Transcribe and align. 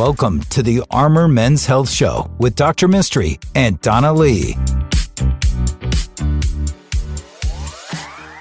Welcome 0.00 0.40
to 0.44 0.62
the 0.62 0.82
Armor 0.90 1.28
Men's 1.28 1.66
Health 1.66 1.90
Show 1.90 2.30
with 2.38 2.54
Dr. 2.54 2.88
Mistry 2.88 3.38
and 3.54 3.78
Donna 3.82 4.14
Lee. 4.14 4.56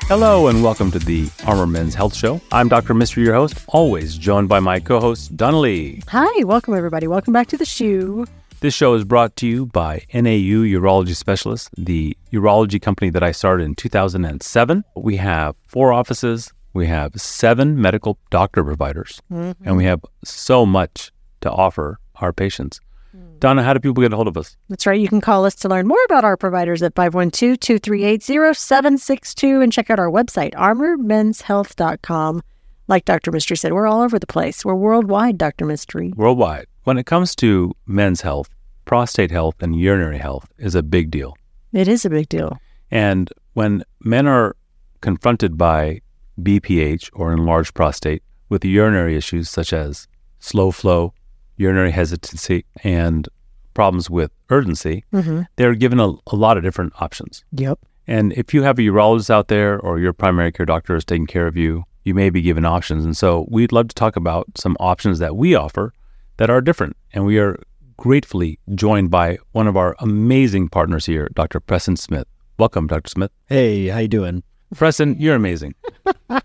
Hello 0.08 0.48
and 0.48 0.64
welcome 0.64 0.90
to 0.92 1.00
the 1.00 1.28
Armor 1.46 1.68
Men's 1.68 1.94
Health 1.96 2.16
Show. 2.16 2.40
I'm 2.54 2.70
Dr. 2.70 2.94
Mistry, 2.94 3.26
your 3.26 3.34
host, 3.34 3.58
always 3.68 4.18
joined 4.18 4.48
by 4.48 4.62
my 4.62 4.80
co-host 4.80 5.36
Donna 5.36 5.60
Lee. 5.60 6.02
Hi, 6.08 6.46
welcome 6.46 6.76
everybody. 6.76 7.08
Welcome 7.08 7.34
back 7.34 7.48
to 7.48 7.58
the 7.58 7.66
show. 7.66 8.26
This 8.62 8.74
show 8.74 8.94
is 8.94 9.04
brought 9.04 9.36
to 9.38 9.46
you 9.48 9.66
by 9.66 10.06
NAU 10.14 10.64
Urology 10.64 11.14
Specialists, 11.14 11.70
the 11.78 12.16
urology 12.32 12.82
company 12.82 13.10
that 13.10 13.22
I 13.22 13.34
started 13.34 13.66
in 13.66 13.76
2007. 13.76 14.86
We 14.96 15.18
have 15.18 15.58
four 15.68 15.92
offices, 15.92 16.54
we 16.74 16.88
have 16.88 17.20
seven 17.20 17.82
medical 17.82 18.18
doctor 18.30 18.64
providers, 18.64 19.22
Mm-hmm. 19.30 19.68
and 19.68 19.76
we 19.76 19.84
have 19.84 20.00
so 20.24 20.66
much 20.66 21.12
to 21.42 21.52
offer 21.52 22.00
our 22.16 22.34
patients. 22.34 22.80
Mm. 23.16 23.40
Donna, 23.40 23.64
how 23.64 23.74
do 23.74 23.80
people 23.80 24.02
get 24.02 24.14
a 24.14 24.16
hold 24.16 24.28
of 24.28 24.38
us? 24.38 24.56
That's 24.70 24.86
right. 24.86 25.00
You 25.00 25.08
can 25.08 25.22
call 25.22 25.46
us 25.46 25.56
to 25.56 25.70
learn 25.70 25.88
more 25.88 26.04
about 26.06 26.24
our 26.24 26.38
providers 26.38 26.84
at 26.84 26.94
512-238-0762 26.96 29.64
and 29.64 29.72
check 29.72 29.90
out 29.90 30.00
our 30.00 30.12
website, 30.12 30.54
armormenshealth.com. 30.54 32.42
Like 32.88 33.06
Dr. 33.06 33.32
Mistry 33.32 33.58
said, 33.58 33.74
we're 33.74 33.88
all 33.88 34.02
over 34.02 34.18
the 34.18 34.28
place. 34.28 34.66
We're 34.66 34.76
worldwide, 34.76 35.38
Dr. 35.38 35.66
Mistry. 35.66 36.16
Worldwide. 36.16 36.66
When 36.86 36.98
it 36.98 37.06
comes 37.06 37.36
to 37.36 37.76
men's 37.86 38.22
health, 38.22 38.50
prostate 38.86 39.30
health 39.30 39.62
and 39.62 39.80
urinary 39.80 40.18
health 40.18 40.48
is 40.58 40.74
a 40.74 40.82
big 40.82 41.12
deal. 41.12 41.38
It 41.72 41.88
is 41.88 42.04
a 42.04 42.10
big 42.10 42.30
deal. 42.30 42.58
And 42.90 43.32
when 43.54 43.84
men 44.02 44.26
are 44.26 44.56
confronted 45.02 45.58
by 45.58 46.02
BPH 46.42 47.10
or 47.14 47.32
enlarged 47.32 47.76
prostate 47.76 48.24
with 48.50 48.66
urinary 48.66 49.16
issues 49.16 49.50
such 49.50 49.74
as 49.74 50.08
slow 50.40 50.72
flow, 50.72 51.14
urinary 51.60 51.92
hesitancy, 51.92 52.66
and 52.84 53.30
problems 53.76 54.10
with 54.10 54.32
urgency, 54.50 55.04
Mm-hmm. 55.14 55.42
they're 55.58 55.76
given 55.76 56.00
a, 56.00 56.12
a 56.28 56.36
lot 56.36 56.58
of 56.58 56.64
different 56.64 56.94
options. 57.02 57.44
Yep. 57.52 57.78
And 58.08 58.34
if 58.34 58.54
you 58.54 58.64
have 58.64 58.80
a 58.80 58.82
urologist 58.82 59.30
out 59.30 59.48
there 59.50 59.80
or 59.80 60.00
your 60.00 60.14
primary 60.14 60.52
care 60.52 60.66
doctor 60.66 60.96
is 60.96 61.06
taking 61.06 61.28
care 61.28 61.46
of 61.46 61.56
you, 61.56 61.84
you 62.06 62.16
may 62.16 62.30
be 62.32 62.42
given 62.42 62.66
options. 62.66 63.06
And 63.06 63.16
so 63.16 63.46
we'd 63.50 63.72
love 63.72 63.88
to 63.90 63.94
talk 63.96 64.16
about 64.16 64.48
some 64.58 64.76
options 64.80 65.20
that 65.20 65.36
we 65.36 65.54
offer 65.54 65.94
that 66.38 66.50
are 66.50 66.60
different. 66.62 66.98
And 67.14 67.26
we 67.26 67.38
are 67.38 67.62
gratefully 67.98 68.58
joined 68.74 69.12
by 69.12 69.38
one 69.52 69.68
of 69.68 69.78
our 69.78 69.96
amazing 70.00 70.70
partners 70.70 71.06
here, 71.06 71.30
Dr. 71.36 71.60
Preston 71.60 71.98
Smith. 71.98 72.26
Welcome, 72.58 72.88
Dr. 72.88 73.10
Smith. 73.10 73.32
Hey, 73.48 73.88
how 73.90 74.00
you 74.00 74.08
doing? 74.08 74.42
Preston, 74.76 75.16
you're 75.20 75.36
amazing. 75.36 75.76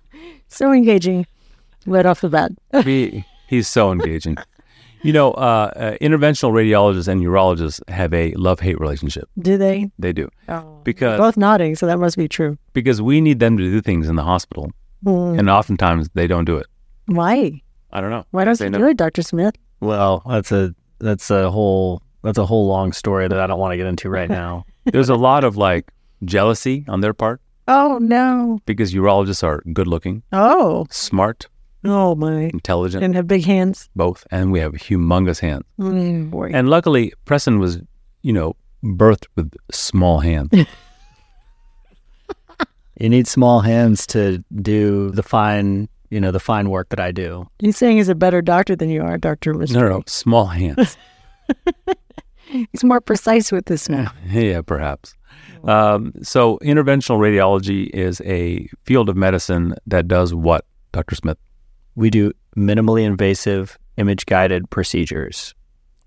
So 0.48 0.70
engaging 0.72 1.26
right 1.86 2.06
off 2.06 2.20
the 2.20 2.28
bat. 2.28 2.52
He, 2.84 3.24
he's 3.48 3.66
so 3.66 3.90
engaging. 3.90 4.36
You 5.04 5.12
know, 5.12 5.32
uh, 5.32 5.70
uh, 5.76 5.96
interventional 6.00 6.50
radiologists 6.52 7.08
and 7.08 7.20
urologists 7.20 7.86
have 7.90 8.12
a 8.14 8.32
love-hate 8.34 8.80
relationship. 8.80 9.28
Do 9.38 9.58
they? 9.58 9.90
They 9.98 10.12
do 10.14 10.28
Oh. 10.48 10.80
because 10.82 11.18
Both 11.18 11.36
nodding, 11.36 11.76
so 11.76 11.86
that 11.86 11.98
must 11.98 12.16
be 12.16 12.26
true. 12.26 12.56
because 12.72 13.02
we 13.02 13.20
need 13.20 13.38
them 13.38 13.56
to 13.58 13.62
do 13.62 13.80
things 13.82 14.08
in 14.08 14.16
the 14.16 14.22
hospital, 14.24 14.72
Mm. 15.04 15.38
and 15.38 15.50
oftentimes 15.50 16.08
they 16.14 16.26
don't 16.26 16.46
do 16.46 16.56
it. 16.56 16.66
Why? 17.06 17.60
I 17.92 18.00
don't 18.00 18.10
know. 18.10 18.24
Why 18.30 18.44
don't 18.44 18.58
They 18.58 18.64
you 18.64 18.70
know. 18.70 18.78
do 18.78 18.86
it, 18.88 18.96
Dr. 18.96 19.20
Smith? 19.22 19.54
Well, 19.80 20.22
that's 20.28 20.50
a 20.50 20.74
that's 21.00 21.30
a 21.30 21.50
whole 21.50 22.00
that's 22.22 22.38
a 22.38 22.46
whole 22.46 22.66
long 22.66 22.92
story 22.92 23.28
that 23.28 23.38
I 23.38 23.46
don't 23.46 23.60
want 23.60 23.72
to 23.72 23.76
get 23.76 23.86
into 23.86 24.08
right 24.08 24.30
now. 24.30 24.64
There's 24.92 25.10
a 25.10 25.14
lot 25.16 25.44
of 25.44 25.58
like 25.58 25.92
jealousy 26.24 26.86
on 26.88 27.02
their 27.02 27.12
part 27.12 27.42
Oh, 27.68 27.98
no. 28.00 28.58
because 28.64 28.94
urologists 28.94 29.44
are 29.44 29.62
good-looking, 29.74 30.22
Oh. 30.32 30.86
smart, 30.90 31.46
Oh, 31.84 32.14
my. 32.14 32.44
intelligent, 32.52 33.04
And 33.04 33.14
have 33.14 33.26
big 33.26 33.44
hands. 33.44 33.88
both, 33.94 34.26
and 34.30 34.50
we 34.52 34.58
have 34.60 34.72
humongous 34.72 35.38
hands. 35.40 35.64
Mm, 35.78 36.30
boy. 36.30 36.50
And 36.52 36.68
luckily, 36.70 37.12
Preston 37.24 37.58
was, 37.58 37.78
you 38.22 38.32
know, 38.32 38.56
birthed 38.82 39.26
with 39.36 39.52
small 39.70 40.20
hands. 40.20 40.50
you 43.00 43.08
need 43.08 43.26
small 43.26 43.60
hands 43.60 44.06
to 44.08 44.42
do 44.62 45.10
the 45.10 45.22
fine, 45.22 45.88
you 46.10 46.20
know, 46.20 46.30
the 46.30 46.40
fine 46.40 46.70
work 46.70 46.88
that 46.90 47.00
I 47.00 47.12
do. 47.12 47.46
He's 47.58 47.76
saying 47.76 47.96
he's 47.96 48.08
a 48.08 48.14
better 48.14 48.40
doctor 48.40 48.76
than 48.76 48.88
you 48.90 49.02
are, 49.02 49.18
Dr. 49.18 49.52
Mistry. 49.54 49.74
no, 49.74 49.88
no, 49.88 50.02
small 50.06 50.46
hands. 50.46 50.96
He's 52.46 52.84
more 52.84 53.00
precise 53.00 53.50
with 53.50 53.66
this 53.66 53.88
now. 53.88 54.12
yeah, 54.26 54.60
perhaps. 54.62 55.14
Um, 55.64 56.12
so, 56.22 56.58
interventional 56.62 57.18
radiology 57.18 57.88
is 57.88 58.20
a 58.20 58.68
field 58.84 59.08
of 59.08 59.16
medicine 59.16 59.74
that 59.86 60.06
does 60.06 60.32
what, 60.34 60.64
Dr. 60.92 61.16
Smith? 61.16 61.38
We 61.96 62.10
do 62.10 62.32
minimally 62.56 63.04
invasive 63.04 63.78
image 63.96 64.26
guided 64.26 64.68
procedures, 64.70 65.54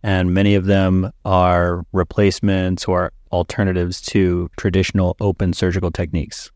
and 0.03 0.34
many 0.34 0.56
of 0.56 0.66
them 0.66 1.12
are 1.25 1.86
replacements 1.94 2.86
or 2.86 3.12
alternatives 3.31 4.02
to 4.02 4.50
traditional 4.58 5.16
open 5.20 5.53
surgical 5.53 5.92
techniques. 5.92 6.52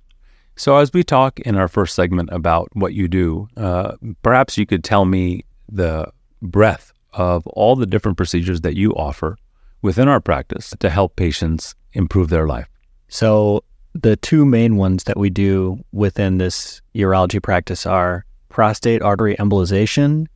So, 0.55 0.77
as 0.77 0.91
we 0.93 1.03
talk 1.03 1.39
in 1.39 1.55
our 1.55 1.67
first 1.67 1.95
segment 1.95 2.29
about 2.31 2.69
what 2.73 2.93
you 2.93 3.07
do, 3.07 3.47
uh, 3.57 3.93
perhaps 4.21 4.57
you 4.57 4.65
could 4.65 4.83
tell 4.83 5.05
me 5.05 5.43
the 5.71 6.11
breadth 6.41 6.91
of 7.13 7.45
all 7.47 7.75
the 7.75 7.85
different 7.85 8.17
procedures 8.17 8.61
that 8.61 8.75
you 8.75 8.91
offer 8.93 9.37
within 9.81 10.07
our 10.07 10.19
practice 10.19 10.73
to 10.79 10.89
help 10.89 11.15
patients 11.15 11.75
improve 11.93 12.29
their 12.29 12.47
life. 12.47 12.67
So 13.07 13.63
the 13.93 14.15
two 14.15 14.45
main 14.45 14.77
ones 14.77 15.03
that 15.05 15.17
we 15.17 15.29
do 15.29 15.83
within 15.91 16.37
this 16.37 16.81
urology 16.95 17.41
practice 17.41 17.85
are 17.85 18.25
prostate 18.51 19.01
artery 19.01 19.35
embolization 19.37 20.27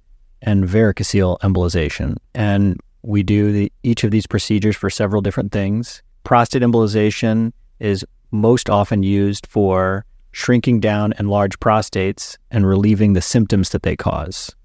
and 0.42 0.64
varicocele 0.64 1.38
embolization. 1.40 2.16
And 2.34 2.80
we 3.04 3.22
do 3.22 3.52
the, 3.52 3.72
each 3.84 4.04
of 4.04 4.12
these 4.12 4.26
procedures 4.26 4.76
for 4.76 4.90
several 4.90 5.22
different 5.22 5.52
things. 5.52 6.02
Prostate 6.24 6.64
embolization 6.64 7.52
is 7.80 8.06
most 8.32 8.70
often 8.70 9.04
used 9.04 9.46
for 9.48 10.06
shrinking 10.32 10.80
down 10.80 11.14
enlarged 11.20 11.60
prostates 11.60 12.38
and 12.52 12.66
relieving 12.66 13.14
the 13.14 13.22
symptoms 13.22 13.70
that 13.70 13.84
they 13.84 13.96
cause. 13.96 14.56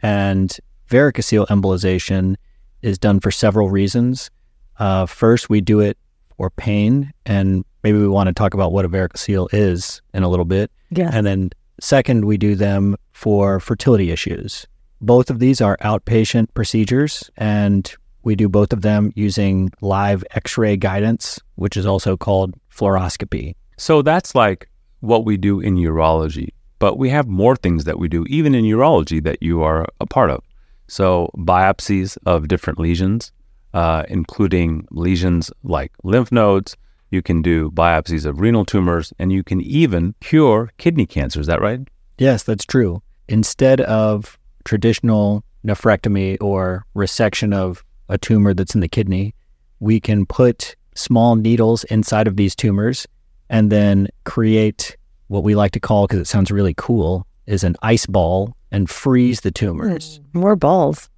And 0.00 0.56
varicocele 0.88 1.46
embolization 1.48 2.36
is 2.82 2.98
done 2.98 3.20
for 3.20 3.30
several 3.30 3.70
reasons. 3.70 4.30
Uh, 4.78 5.06
first, 5.06 5.48
we 5.48 5.60
do 5.60 5.80
it 5.80 5.98
for 6.36 6.50
pain, 6.50 7.12
and 7.24 7.64
maybe 7.82 7.98
we 7.98 8.08
want 8.08 8.28
to 8.28 8.32
talk 8.32 8.54
about 8.54 8.72
what 8.72 8.84
a 8.84 8.88
varicocele 8.88 9.48
is 9.52 10.02
in 10.12 10.22
a 10.22 10.28
little 10.28 10.44
bit. 10.44 10.70
Yeah. 10.90 11.10
And 11.12 11.26
then 11.26 11.50
second, 11.80 12.24
we 12.24 12.36
do 12.36 12.54
them 12.54 12.96
for 13.12 13.60
fertility 13.60 14.10
issues. 14.10 14.66
Both 15.00 15.30
of 15.30 15.38
these 15.38 15.60
are 15.60 15.76
outpatient 15.78 16.48
procedures, 16.54 17.30
and 17.36 17.92
we 18.22 18.34
do 18.34 18.48
both 18.48 18.72
of 18.72 18.82
them 18.82 19.12
using 19.14 19.70
live 19.80 20.24
x 20.32 20.58
ray 20.58 20.76
guidance, 20.76 21.38
which 21.56 21.76
is 21.76 21.86
also 21.86 22.16
called 22.16 22.54
fluoroscopy. 22.74 23.54
So, 23.76 24.02
that's 24.02 24.34
like 24.34 24.68
what 25.00 25.24
we 25.24 25.36
do 25.36 25.60
in 25.60 25.76
urology, 25.76 26.48
but 26.78 26.98
we 26.98 27.10
have 27.10 27.28
more 27.28 27.56
things 27.56 27.84
that 27.84 27.98
we 27.98 28.08
do, 28.08 28.24
even 28.28 28.54
in 28.54 28.64
urology, 28.64 29.22
that 29.22 29.42
you 29.42 29.62
are 29.62 29.86
a 30.00 30.06
part 30.06 30.30
of. 30.30 30.42
So, 30.88 31.30
biopsies 31.36 32.16
of 32.26 32.48
different 32.48 32.78
lesions, 32.78 33.32
uh, 33.74 34.04
including 34.08 34.86
lesions 34.90 35.50
like 35.62 35.92
lymph 36.02 36.32
nodes. 36.32 36.76
You 37.16 37.22
can 37.22 37.40
do 37.40 37.70
biopsies 37.70 38.26
of 38.26 38.42
renal 38.42 38.66
tumors, 38.66 39.10
and 39.18 39.32
you 39.32 39.42
can 39.42 39.62
even 39.62 40.14
cure 40.20 40.70
kidney 40.76 41.06
cancer. 41.06 41.40
Is 41.40 41.46
that 41.46 41.62
right? 41.62 41.80
Yes, 42.18 42.42
that's 42.42 42.66
true. 42.66 43.00
Instead 43.26 43.80
of 43.80 44.38
traditional 44.66 45.42
nephrectomy 45.64 46.36
or 46.42 46.84
resection 46.94 47.54
of 47.54 47.82
a 48.10 48.18
tumor 48.18 48.52
that's 48.52 48.74
in 48.74 48.82
the 48.82 48.88
kidney, 48.88 49.34
we 49.80 49.98
can 49.98 50.26
put 50.26 50.76
small 50.94 51.36
needles 51.36 51.84
inside 51.84 52.28
of 52.28 52.36
these 52.36 52.54
tumors 52.54 53.06
and 53.48 53.72
then 53.72 54.08
create 54.24 54.94
what 55.28 55.42
we 55.42 55.54
like 55.54 55.72
to 55.72 55.80
call, 55.80 56.06
because 56.06 56.20
it 56.20 56.26
sounds 56.26 56.50
really 56.50 56.74
cool, 56.76 57.26
is 57.46 57.64
an 57.64 57.76
ice 57.80 58.04
ball 58.04 58.54
and 58.70 58.90
freeze 58.90 59.40
the 59.40 59.50
tumors. 59.50 60.20
More 60.34 60.54
balls. 60.54 61.08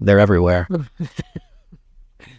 They're 0.00 0.18
everywhere. 0.18 0.66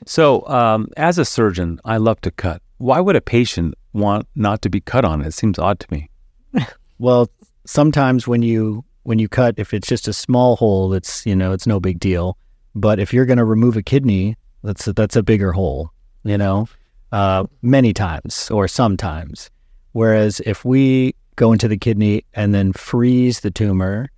So, 0.06 0.48
um, 0.48 0.88
as 0.98 1.18
a 1.18 1.26
surgeon, 1.26 1.80
I 1.86 1.98
love 1.98 2.22
to 2.22 2.32
cut. 2.32 2.62
Why 2.82 3.00
would 3.00 3.16
a 3.16 3.22
patient 3.22 3.76
want 3.94 4.28
not 4.34 4.64
to 4.64 4.70
be 4.70 4.82
cut 4.82 5.06
on? 5.06 5.22
It 5.22 5.36
seems 5.36 5.60
odd 5.60 5.80
to 5.80 5.88
me. 5.92 6.10
Well, 6.98 7.32
sometimes 7.66 8.28
when 8.28 8.44
you 8.44 8.86
when 9.02 9.18
you 9.18 9.28
cut, 9.28 9.56
if 9.58 9.74
it's 9.74 9.88
just 9.88 10.08
a 10.08 10.14
small 10.14 10.56
hole, 10.56 10.94
it's 10.94 11.26
you 11.26 11.36
know 11.36 11.52
it's 11.52 11.66
no 11.66 11.80
big 11.80 12.00
deal. 12.00 12.38
But 12.76 13.00
if 13.00 13.12
you're 13.12 13.26
going 13.26 13.40
to 13.40 13.44
remove 13.44 13.76
a 13.76 13.82
kidney, 13.82 14.38
that's 14.62 14.88
a, 14.88 14.94
that's 14.94 15.16
a 15.16 15.24
bigger 15.24 15.52
hole. 15.52 15.90
You 16.24 16.38
know, 16.38 16.68
uh, 17.12 17.46
many 17.64 17.92
times 17.92 18.52
or 18.52 18.68
sometimes. 18.68 19.50
Whereas 19.94 20.42
if 20.46 20.64
we 20.64 21.16
go 21.38 21.52
into 21.52 21.68
the 21.68 21.78
kidney 21.78 22.24
and 22.36 22.54
then 22.54 22.72
freeze 22.74 23.40
the 23.40 23.50
tumor, 23.50 24.10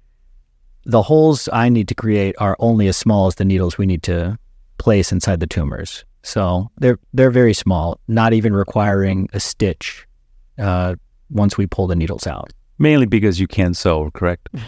the 0.83 1.03
holes 1.03 1.47
I 1.53 1.69
need 1.69 1.87
to 1.87 1.95
create 1.95 2.35
are 2.37 2.57
only 2.59 2.89
as 2.89 2.97
small 2.97 3.27
as 3.27 3.35
the 3.35 3.45
needles 3.45 3.77
we 3.77 3.85
need 3.85 4.03
to 4.03 4.37
place 4.77 5.13
inside 5.13 5.39
the 5.39 5.47
tumors. 5.47 6.03
So 6.23 6.71
they're 6.77 6.99
they're 7.13 7.31
very 7.31 7.53
small, 7.53 7.99
not 8.07 8.33
even 8.33 8.53
requiring 8.53 9.29
a 9.33 9.39
stitch 9.39 10.07
uh, 10.57 10.95
once 11.29 11.57
we 11.57 11.67
pull 11.67 11.87
the 11.87 11.95
needles 11.95 12.25
out. 12.25 12.51
Mainly 12.79 13.05
because 13.05 13.39
you 13.39 13.47
can't 13.47 13.77
sew, 13.77 14.09
correct? 14.11 14.49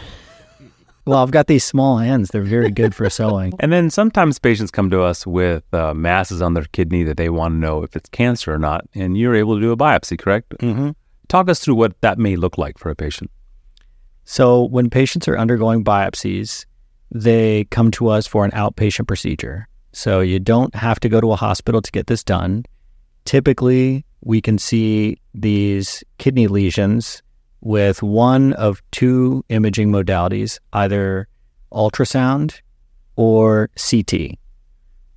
Well, 1.06 1.22
I've 1.22 1.30
got 1.30 1.46
these 1.46 1.62
small 1.62 1.98
hands. 1.98 2.30
They're 2.30 2.42
very 2.42 2.70
good 2.70 2.92
for 2.92 3.08
sewing. 3.08 3.52
And 3.60 3.72
then 3.72 3.90
sometimes 3.90 4.40
patients 4.40 4.72
come 4.72 4.90
to 4.90 5.02
us 5.02 5.24
with 5.24 5.62
uh, 5.72 5.94
masses 5.94 6.42
on 6.42 6.54
their 6.54 6.64
kidney 6.72 7.04
that 7.04 7.16
they 7.16 7.28
want 7.28 7.54
to 7.54 7.58
know 7.58 7.84
if 7.84 7.94
it's 7.94 8.08
cancer 8.08 8.52
or 8.52 8.58
not. 8.58 8.86
And 8.92 9.16
you're 9.16 9.36
able 9.36 9.54
to 9.54 9.60
do 9.60 9.70
a 9.70 9.76
biopsy, 9.76 10.18
correct? 10.18 10.50
Mm-hmm. 10.58 10.90
Talk 11.28 11.48
us 11.48 11.60
through 11.60 11.76
what 11.76 12.00
that 12.00 12.18
may 12.18 12.34
look 12.34 12.58
like 12.58 12.76
for 12.76 12.90
a 12.90 12.96
patient. 12.96 13.30
So, 14.24 14.64
when 14.64 14.90
patients 14.90 15.28
are 15.28 15.38
undergoing 15.38 15.84
biopsies, 15.84 16.66
they 17.12 17.64
come 17.70 17.92
to 17.92 18.08
us 18.08 18.26
for 18.26 18.44
an 18.44 18.50
outpatient 18.50 19.06
procedure. 19.06 19.68
So, 19.96 20.20
you 20.20 20.38
don't 20.38 20.74
have 20.74 21.00
to 21.00 21.08
go 21.08 21.22
to 21.22 21.32
a 21.32 21.36
hospital 21.36 21.80
to 21.80 21.90
get 21.90 22.06
this 22.06 22.22
done. 22.22 22.66
Typically, 23.24 24.04
we 24.20 24.42
can 24.42 24.58
see 24.58 25.16
these 25.32 26.04
kidney 26.18 26.48
lesions 26.48 27.22
with 27.62 28.02
one 28.02 28.52
of 28.52 28.82
two 28.90 29.42
imaging 29.48 29.90
modalities, 29.90 30.58
either 30.74 31.28
ultrasound 31.72 32.60
or 33.16 33.70
CT. 33.74 34.36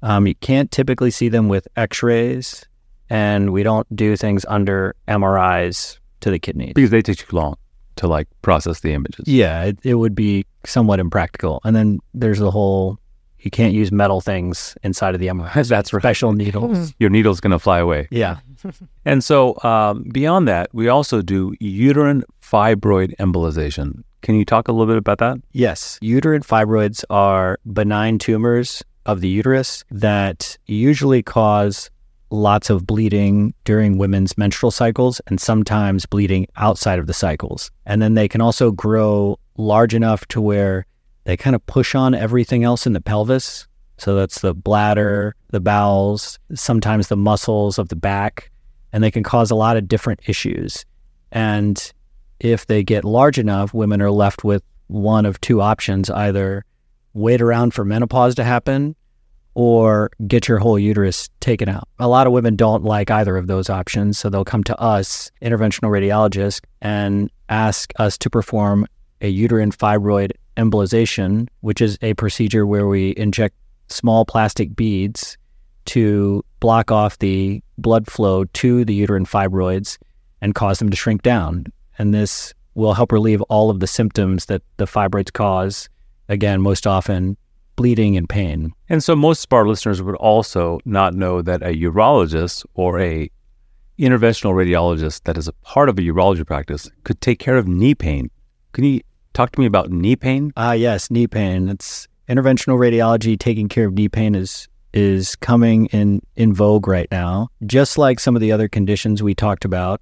Um, 0.01 0.25
you 0.25 0.35
can't 0.35 0.71
typically 0.71 1.11
see 1.11 1.27
them 1.27 1.49
with 1.49 1.67
x 1.75 2.01
rays, 2.01 2.65
and 3.09 3.51
we 3.51 3.63
don't 3.63 3.93
do 3.93 4.15
things 4.15 4.45
under 4.47 4.95
MRIs 5.09 5.99
to 6.21 6.31
the 6.31 6.39
kidneys. 6.39 6.71
Because 6.73 6.91
they 6.91 7.01
take 7.01 7.17
too 7.17 7.35
long 7.35 7.57
to 7.97 8.07
like 8.07 8.29
process 8.43 8.79
the 8.79 8.93
images. 8.93 9.27
Yeah, 9.27 9.65
it, 9.65 9.79
it 9.83 9.95
would 9.95 10.15
be 10.15 10.45
somewhat 10.65 11.01
impractical. 11.01 11.59
And 11.65 11.75
then 11.75 11.99
there's 12.13 12.39
the 12.39 12.49
whole 12.49 12.97
you 13.41 13.51
can't 13.51 13.73
use 13.73 13.91
metal 13.91 14.21
things 14.21 14.77
inside 14.83 15.13
of 15.15 15.19
the 15.21 15.27
MRI. 15.35 15.67
That's 15.67 15.93
right. 15.93 16.01
Special 16.01 16.33
needles. 16.33 16.93
Your 16.99 17.09
needle's 17.09 17.39
going 17.39 17.51
to 17.51 17.59
fly 17.59 17.79
away. 17.79 18.07
yeah. 18.11 18.37
And 19.05 19.23
so, 19.23 19.57
um, 19.63 20.03
beyond 20.11 20.47
that, 20.49 20.69
we 20.73 20.89
also 20.89 21.21
do 21.21 21.55
uterine 21.59 22.23
fibroid 22.43 23.15
embolization. 23.15 24.03
Can 24.21 24.35
you 24.35 24.43
talk 24.43 24.67
a 24.67 24.71
little 24.73 24.85
bit 24.85 24.97
about 24.97 25.17
that? 25.19 25.37
Yes. 25.53 25.97
Uterine 26.01 26.41
fibroids 26.43 27.03
are 27.09 27.57
benign 27.73 28.19
tumors 28.19 28.83
of 29.05 29.21
the 29.21 29.29
uterus 29.29 29.83
that 29.89 30.57
usually 30.67 31.23
cause 31.23 31.89
lots 32.31 32.69
of 32.69 32.85
bleeding 32.85 33.53
during 33.63 33.97
women's 33.97 34.37
menstrual 34.37 34.71
cycles 34.71 35.21
and 35.27 35.39
sometimes 35.39 36.05
bleeding 36.05 36.45
outside 36.57 36.99
of 36.99 37.07
the 37.07 37.13
cycles. 37.13 37.71
And 37.85 38.01
then 38.01 38.13
they 38.13 38.27
can 38.27 38.41
also 38.41 38.71
grow 38.71 39.39
large 39.57 39.95
enough 39.95 40.27
to 40.27 40.41
where 40.41 40.85
they 41.23 41.37
kind 41.37 41.55
of 41.55 41.65
push 41.65 41.95
on 41.95 42.13
everything 42.13 42.63
else 42.63 42.85
in 42.85 42.93
the 42.93 43.01
pelvis. 43.01 43.67
So 43.97 44.15
that's 44.15 44.41
the 44.41 44.53
bladder, 44.53 45.35
the 45.49 45.59
bowels, 45.59 46.39
sometimes 46.53 47.07
the 47.07 47.17
muscles 47.17 47.77
of 47.77 47.89
the 47.89 47.95
back, 47.95 48.49
and 48.93 49.03
they 49.03 49.11
can 49.11 49.23
cause 49.23 49.51
a 49.51 49.55
lot 49.55 49.77
of 49.77 49.87
different 49.87 50.21
issues. 50.27 50.85
And 51.31 51.91
if 52.39 52.67
they 52.67 52.83
get 52.83 53.03
large 53.03 53.37
enough, 53.37 53.73
women 53.73 54.01
are 54.01 54.11
left 54.11 54.43
with 54.43 54.63
one 54.87 55.25
of 55.25 55.39
two 55.41 55.61
options 55.61 56.09
either 56.09 56.65
wait 57.13 57.41
around 57.41 57.73
for 57.73 57.83
menopause 57.83 58.35
to 58.35 58.43
happen 58.43 58.95
or 59.55 60.09
get 60.27 60.47
your 60.47 60.57
whole 60.57 60.79
uterus 60.79 61.29
taken 61.41 61.67
out. 61.67 61.87
A 61.99 62.07
lot 62.07 62.27
of 62.27 62.33
women 62.33 62.55
don't 62.55 62.83
like 62.83 63.11
either 63.11 63.35
of 63.35 63.47
those 63.47 63.69
options, 63.69 64.17
so 64.17 64.29
they'll 64.29 64.45
come 64.45 64.63
to 64.63 64.79
us, 64.79 65.29
interventional 65.41 65.89
radiologists, 65.89 66.61
and 66.81 67.29
ask 67.49 67.91
us 67.97 68.17
to 68.19 68.29
perform 68.29 68.85
a 69.21 69.27
uterine 69.27 69.71
fibroid 69.71 70.31
embolization, 70.59 71.47
which 71.61 71.81
is 71.81 71.97
a 72.01 72.13
procedure 72.15 72.67
where 72.67 72.87
we 72.87 73.13
inject 73.17 73.55
small 73.87 74.25
plastic 74.25 74.75
beads 74.75 75.37
to 75.85 76.43
block 76.59 76.91
off 76.91 77.17
the 77.19 77.63
blood 77.77 78.05
flow 78.07 78.45
to 78.45 78.85
the 78.85 78.93
uterine 78.93 79.25
fibroids 79.25 79.97
and 80.41 80.53
cause 80.53 80.79
them 80.79 80.89
to 80.89 80.97
shrink 80.97 81.23
down. 81.23 81.65
And 81.97 82.13
this 82.13 82.53
will 82.75 82.93
help 82.93 83.11
relieve 83.11 83.41
all 83.43 83.69
of 83.69 83.79
the 83.79 83.87
symptoms 83.87 84.45
that 84.45 84.61
the 84.77 84.85
fibroids 84.85 85.33
cause. 85.33 85.89
Again, 86.27 86.61
most 86.61 86.85
often 86.85 87.37
bleeding 87.75 88.17
and 88.17 88.27
pain. 88.29 88.73
And 88.89 89.03
so, 89.03 89.15
most 89.15 89.45
of 89.45 89.53
our 89.53 89.67
listeners 89.67 90.01
would 90.01 90.15
also 90.15 90.79
not 90.85 91.15
know 91.15 91.41
that 91.41 91.63
a 91.63 91.73
urologist 91.75 92.65
or 92.75 92.99
a 92.99 93.31
interventional 93.97 94.53
radiologist 94.53 95.23
that 95.23 95.37
is 95.37 95.47
a 95.47 95.53
part 95.53 95.89
of 95.89 95.97
a 95.97 96.01
urology 96.01 96.45
practice 96.45 96.89
could 97.03 97.19
take 97.21 97.39
care 97.39 97.57
of 97.57 97.67
knee 97.67 97.95
pain. 97.95 98.29
Can 98.73 98.83
you 98.83 99.01
talk 99.33 99.51
to 99.51 99.59
me 99.59 99.65
about 99.65 99.91
knee 99.91 100.15
pain? 100.15 100.51
Ah, 100.57 100.73
yes, 100.73 101.09
knee 101.11 101.27
pain. 101.27 101.69
It's 101.69 102.07
interventional 102.27 102.77
radiology 102.77 103.37
taking 103.37 103.69
care 103.69 103.87
of 103.87 103.93
knee 103.93 104.09
pain 104.09 104.35
is 104.35 104.67
is 104.93 105.35
coming 105.35 105.85
in 105.87 106.21
in 106.35 106.53
vogue 106.53 106.87
right 106.87 107.07
now. 107.11 107.49
Just 107.65 107.97
like 107.97 108.19
some 108.19 108.35
of 108.35 108.41
the 108.41 108.51
other 108.51 108.67
conditions 108.67 109.21
we 109.21 109.35
talked 109.35 109.65
about, 109.65 110.01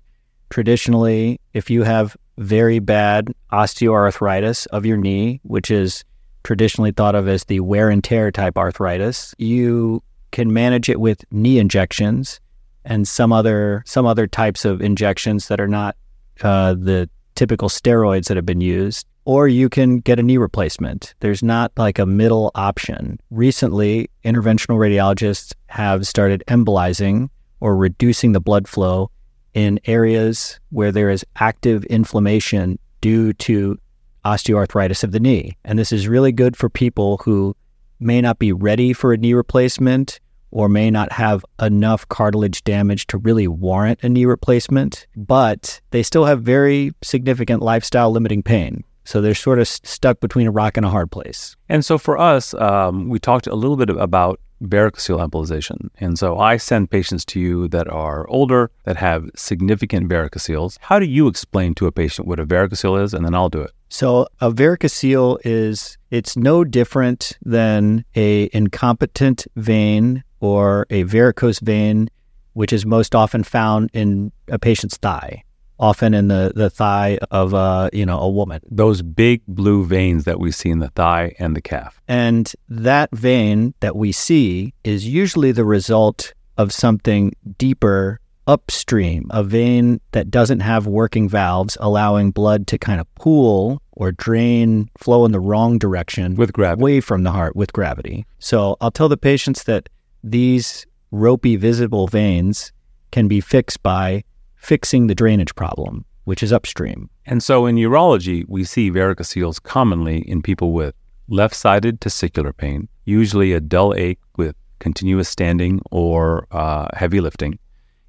traditionally, 0.50 1.40
if 1.54 1.70
you 1.70 1.84
have 1.84 2.16
very 2.38 2.80
bad 2.80 3.34
osteoarthritis 3.52 4.68
of 4.68 4.86
your 4.86 4.98
knee, 4.98 5.42
which 5.44 5.72
is 5.72 6.04
traditionally 6.44 6.92
thought 6.92 7.16
of 7.16 7.28
as 7.28 7.44
the 7.46 7.60
wear 7.60 7.90
and 7.90 8.04
tear 8.04 8.32
type 8.32 8.58
arthritis, 8.58 9.36
you 9.38 10.02
can 10.32 10.54
manage 10.54 10.88
it 10.90 11.00
with 11.00 11.26
knee 11.32 11.60
injections 11.60 12.40
and 12.86 13.08
some 13.08 13.34
other 13.34 13.84
some 13.86 14.06
other 14.06 14.28
types 14.28 14.64
of 14.64 14.82
injections 14.82 15.48
that 15.50 15.60
are 15.60 15.68
not 15.68 15.96
uh, 16.42 16.74
the 16.74 17.10
typical 17.36 17.70
steroids 17.70 18.28
that 18.28 18.38
have 18.38 18.46
been 18.46 18.62
used 18.62 19.06
or 19.28 19.46
you 19.46 19.68
can 19.68 20.00
get 20.00 20.20
a 20.20 20.24
knee 20.24 20.38
replacement. 20.38 21.14
There's 21.20 21.44
not 21.44 21.74
like 21.76 22.00
a 22.00 22.06
middle 22.06 22.50
option. 22.56 23.20
Recently, 23.30 24.10
interventional 24.24 24.78
radiologists 24.78 25.52
have 25.66 26.08
started 26.08 26.46
embolizing 26.48 27.30
or 27.60 27.76
reducing 27.76 28.32
the 28.32 28.40
blood 28.40 28.70
flow 28.70 29.12
in 29.54 29.82
areas 29.84 30.62
where 30.70 30.94
there 30.94 31.10
is 31.10 31.26
active 31.42 31.84
inflammation 31.88 32.80
due 33.02 33.34
to 33.34 33.78
osteoarthritis 34.24 35.04
of 35.04 35.12
the 35.12 35.20
knee. 35.20 35.58
And 35.66 35.78
this 35.78 35.92
is 35.92 36.08
really 36.08 36.32
good 36.32 36.56
for 36.56 36.70
people 36.70 37.18
who 37.18 37.54
may 38.00 38.22
not 38.22 38.40
be 38.40 38.54
ready 38.54 38.94
for 38.94 39.12
a 39.12 39.18
knee 39.18 39.34
replacement 39.34 40.22
or 40.52 40.70
may 40.70 40.90
not 40.90 41.12
have 41.12 41.44
enough 41.62 42.08
cartilage 42.08 42.64
damage 42.64 43.08
to 43.08 43.18
really 43.18 43.50
warrant 43.50 44.00
a 44.04 44.08
knee 44.08 44.24
replacement, 44.24 45.06
but 45.18 45.82
they 45.92 46.02
still 46.02 46.24
have 46.24 46.44
very 46.44 46.94
significant 47.04 47.62
lifestyle 47.62 48.10
limiting 48.10 48.42
pain. 48.42 48.86
So 49.08 49.22
they're 49.22 49.36
sort 49.36 49.60
of 49.60 49.70
stuck 49.70 50.20
between 50.20 50.48
a 50.48 50.52
rock 50.52 50.76
and 50.76 50.86
a 50.86 50.90
hard 50.90 51.10
place. 51.12 51.56
And 51.70 51.86
so 51.86 51.98
for 51.98 52.18
us, 52.18 52.54
um, 52.56 53.08
we 53.08 53.20
talked 53.20 53.48
a 53.48 53.56
little 53.56 53.78
bit 53.78 53.90
about 53.90 54.42
varicocele 54.62 55.26
embolization. 55.26 55.88
And 56.02 56.20
so 56.20 56.40
I 56.40 56.58
send 56.58 56.92
patients 56.92 57.24
to 57.26 57.40
you 57.40 57.70
that 57.70 57.88
are 57.88 58.28
older, 58.28 58.70
that 58.84 58.98
have 58.98 59.30
significant 59.34 60.10
varicoceles. 60.10 60.78
How 60.82 61.00
do 61.00 61.06
you 61.06 61.30
explain 61.30 61.74
to 61.76 61.88
a 61.88 61.92
patient 61.92 62.28
what 62.28 62.38
a 62.38 62.46
varicocele 62.46 63.02
is? 63.02 63.14
And 63.14 63.24
then 63.24 63.34
I'll 63.34 63.48
do 63.48 63.62
it. 63.62 63.72
So 63.88 64.28
a 64.42 64.52
varicocele 64.52 65.38
is 65.46 65.98
it's 66.12 66.36
no 66.36 66.66
different 66.66 67.38
than 67.46 68.04
a 68.14 68.50
incompetent 68.52 69.48
vein 69.56 70.22
or 70.42 70.86
a 70.90 71.04
varicose 71.04 71.60
vein, 71.60 72.10
which 72.54 72.74
is 72.74 72.86
most 72.86 73.16
often 73.16 73.44
found 73.44 73.90
in 73.94 74.34
a 74.50 74.60
patient's 74.60 74.98
thigh 74.98 75.46
often 75.80 76.14
in 76.14 76.28
the, 76.28 76.52
the 76.56 76.70
thigh 76.70 77.20
of 77.32 77.54
a, 77.54 77.90
you 77.94 78.06
know, 78.06 78.20
a 78.20 78.30
woman. 78.30 78.62
Those 78.70 79.02
big 79.02 79.42
blue 79.48 79.86
veins 79.86 80.24
that 80.26 80.40
we 80.40 80.52
see 80.52 80.70
in 80.70 80.80
the 80.80 80.90
thigh 80.90 81.36
and 81.40 81.56
the 81.56 81.62
calf. 81.62 82.02
And 82.08 82.52
that 82.70 83.10
vein 83.12 83.74
that 83.80 83.96
we 83.96 84.12
see 84.12 84.74
is 84.84 85.08
usually 85.08 85.52
the 85.52 85.66
result 85.66 86.34
of 86.58 86.72
something 86.72 87.34
deeper 87.58 88.20
upstream, 88.48 89.28
a 89.30 89.44
vein 89.44 90.00
that 90.12 90.32
doesn't 90.32 90.62
have 90.62 90.88
working 90.88 91.28
valves, 91.28 91.78
allowing 91.82 92.32
blood 92.32 92.66
to 92.68 92.78
kind 92.78 93.00
of 93.00 93.16
pool 93.16 93.82
or 93.92 94.12
drain, 94.12 94.90
flow 94.98 95.26
in 95.26 95.32
the 95.32 95.40
wrong 95.40 95.78
direction 95.78 96.36
with 96.36 96.54
gravity. 96.54 96.82
away 96.82 97.02
from 97.02 97.24
the 97.24 97.32
heart 97.32 97.56
with 97.56 97.74
gravity. 97.74 98.26
So 98.40 98.78
I'll 98.80 98.92
tell 98.92 99.10
the 99.10 99.18
patients 99.18 99.64
that 99.64 99.90
these 100.24 100.86
ropey 101.12 101.56
visible 101.56 102.08
veins 102.08 102.72
can 103.12 103.28
be 103.28 103.42
fixed 103.42 103.84
by 103.84 104.24
fixing 104.68 105.08
the 105.08 105.16
drainage 105.16 105.56
problem, 105.56 106.04
which 106.26 106.44
is 106.44 106.52
upstream. 106.52 107.10
And 107.26 107.42
so 107.42 107.66
in 107.66 107.78
urology, 107.78 108.44
we 108.50 108.66
see 108.66 108.92
varicoceles 108.92 109.64
commonly 109.64 110.18
in 110.30 110.42
people 110.42 110.74
with 110.74 110.94
left 111.30 111.56
sided 111.56 112.02
testicular 112.02 112.56
pain, 112.56 112.90
usually 113.06 113.54
a 113.54 113.62
dull 113.62 113.94
ache 113.96 114.20
with 114.36 114.58
continuous 114.80 115.30
standing 115.30 115.80
or 115.90 116.48
uh, 116.52 116.90
heavy 116.98 117.22
lifting. 117.22 117.58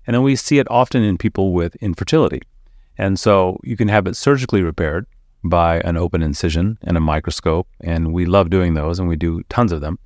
And 0.05 0.15
then 0.15 0.25
we 0.25 0.35
see 0.35 0.59
it 0.59 0.69
often 0.69 1.05
in 1.05 1.17
people 1.17 1.53
with 1.53 1.77
infertility. 1.77 2.43
And 2.97 3.21
so 3.21 3.61
you 3.63 3.77
can 3.77 3.87
have 3.87 4.09
it 4.09 4.17
surgically 4.17 4.63
repaired 4.63 5.07
by 5.45 5.79
an 5.83 5.97
open 5.97 6.25
incision 6.25 6.77
and 6.83 6.97
a 6.97 7.01
microscope. 7.01 7.69
And 7.83 8.13
we 8.13 8.27
love 8.27 8.51
doing 8.51 8.75
those 8.75 8.99
and 8.99 9.09
we 9.09 9.15
do 9.15 9.45
tons 9.49 9.71
of 9.71 9.81
them. 9.81 9.97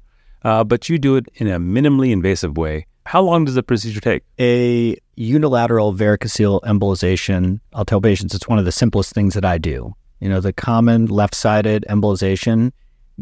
Uh, 0.43 0.65
but 0.65 0.91
you 0.91 0.99
do 0.99 1.17
it 1.17 1.25
in 1.37 1.49
a 1.49 1.59
minimally 1.59 2.13
invasive 2.13 2.59
way 2.59 2.87
how 3.05 3.23
long 3.23 3.45
does 3.45 3.55
the 3.55 3.63
procedure 3.63 4.01
take? 4.01 4.23
A 4.39 4.97
unilateral 5.17 5.95
varicocele 5.95 6.61
embolization, 6.63 7.61
I'll 7.73 7.85
tell 7.85 8.01
patients 8.01 8.35
it's 8.35 8.49
one 8.49 8.59
of 8.59 8.65
the 8.65 8.73
simplest 8.73 9.13
things 9.13 9.35
that 9.35 9.45
I 9.45 9.59
do. 9.59 9.95
You 10.21 10.29
know, 10.29 10.41
the 10.41 10.53
common 10.53 11.07
left 11.07 11.35
sided 11.35 11.85
embolization, 11.89 12.73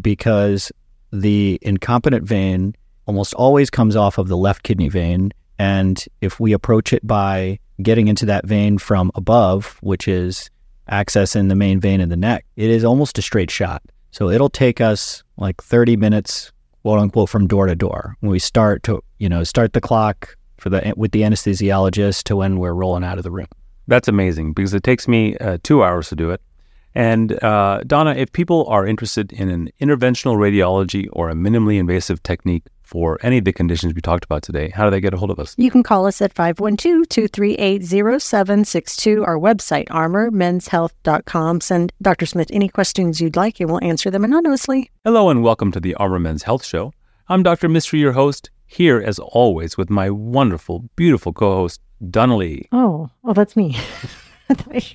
because 0.01 0.71
the 1.13 1.59
incompetent 1.63 2.25
vein 2.25 2.75
almost 3.07 3.35
always 3.35 3.71
comes 3.71 3.97
off 3.97 4.19
of 4.19 4.29
the 4.29 4.37
left 4.37 4.63
kidney 4.63 4.89
vein. 4.89 5.33
And 5.59 6.05
if 6.21 6.39
we 6.39 6.53
approach 6.53 6.93
it 6.93 7.07
by 7.07 7.59
getting 7.83 8.09
into 8.09 8.27
that 8.27 8.47
vein 8.47 8.79
from 8.79 9.11
above, 9.15 9.79
which 9.81 10.07
is 10.07 10.51
accessing 10.91 11.49
the 11.49 11.55
main 11.55 11.81
vein 11.81 12.01
in 12.01 12.09
the 12.09 12.17
neck, 12.17 12.45
it 12.57 12.71
is 12.71 12.85
almost 12.85 13.19
a 13.19 13.23
straight 13.23 13.51
shot. 13.51 13.83
So 14.11 14.29
it'll 14.29 14.51
take 14.51 14.81
us 14.81 15.23
like 15.37 15.63
30 15.63 15.97
minutes, 15.97 16.53
quote 16.83 16.99
unquote, 16.99 17.29
from 17.29 17.47
door 17.47 17.67
to 17.67 17.77
door. 17.77 18.17
When 18.21 18.31
we 18.31 18.39
start 18.39 18.83
to, 18.85 19.03
you 19.21 19.29
know, 19.29 19.45
start 19.45 19.75
the 19.75 19.81
clock 19.81 20.37
for 20.57 20.71
the 20.71 20.93
with 20.97 21.13
the 21.13 21.21
anesthesiologist 21.23 22.25
to 22.25 22.37
when 22.37 22.59
we're 22.59 22.73
rolling 22.73 23.05
out 23.05 23.19
of 23.19 23.25
the 23.25 23.31
room. 23.31 23.47
That's 23.87 24.09
amazing 24.09 24.55
because 24.55 24.75
it 24.75 24.83
takes 24.83 25.07
me 25.07 25.37
uh, 25.37 25.59
two 25.63 25.85
hours 25.85 26.09
to 26.09 26.17
do 26.17 26.31
it. 26.31 26.41
And 26.95 27.43
uh, 27.45 27.83
Donna, 27.87 28.15
if 28.15 28.33
people 28.33 28.67
are 28.67 28.85
interested 28.85 29.33
in 29.33 29.49
an 29.49 29.71
interventional 29.81 30.37
radiology 30.37 31.09
or 31.13 31.31
a 31.31 31.35
minimally 31.35 31.79
invasive 31.79 32.21
technique 32.25 32.65
for 32.83 33.19
any 33.23 33.39
of 33.39 33.45
the 33.45 33.53
conditions 33.53 33.95
we 33.95 34.01
talked 34.01 34.25
about 34.25 34.43
today, 34.43 34.71
how 34.71 34.85
do 34.85 34.91
they 34.91 35.01
get 35.01 35.15
a 35.15 35.17
hold 35.17 35.31
of 35.31 35.39
us? 35.39 35.55
You 35.57 35.71
can 35.71 35.85
call 35.85 36.07
us 36.07 36.21
at 36.21 36.33
512 36.33 37.09
238 37.09 37.85
0762, 37.85 39.25
our 39.25 39.39
website, 39.39 39.87
armormenshealth.com. 39.89 41.61
Send 41.61 41.93
Dr. 42.03 42.27
Smith 42.27 42.51
any 42.53 42.69
questions 42.69 43.21
you'd 43.21 43.37
like, 43.37 43.61
and 43.61 43.71
we'll 43.71 43.85
answer 43.85 44.11
them 44.11 44.25
anonymously. 44.25 44.91
Hello, 45.05 45.31
and 45.31 45.45
welcome 45.45 45.71
to 45.73 45.79
the 45.79 45.95
Armor 45.95 46.19
Men's 46.19 46.43
Health 46.43 46.65
Show. 46.65 46.93
I'm 47.29 47.45
Dr. 47.45 47.69
Mistry, 47.69 48.01
your 48.01 48.13
host, 48.13 48.51
here 48.71 49.03
as 49.05 49.19
always 49.19 49.77
with 49.77 49.91
my 49.91 50.09
wonderful, 50.11 50.89
beautiful 50.95 51.33
co 51.33 51.55
host, 51.57 51.81
Donna 52.09 52.37
Lee. 52.37 52.69
Oh, 52.73 53.11
oh, 53.25 53.33
that's 53.33 53.57
me. 53.57 53.77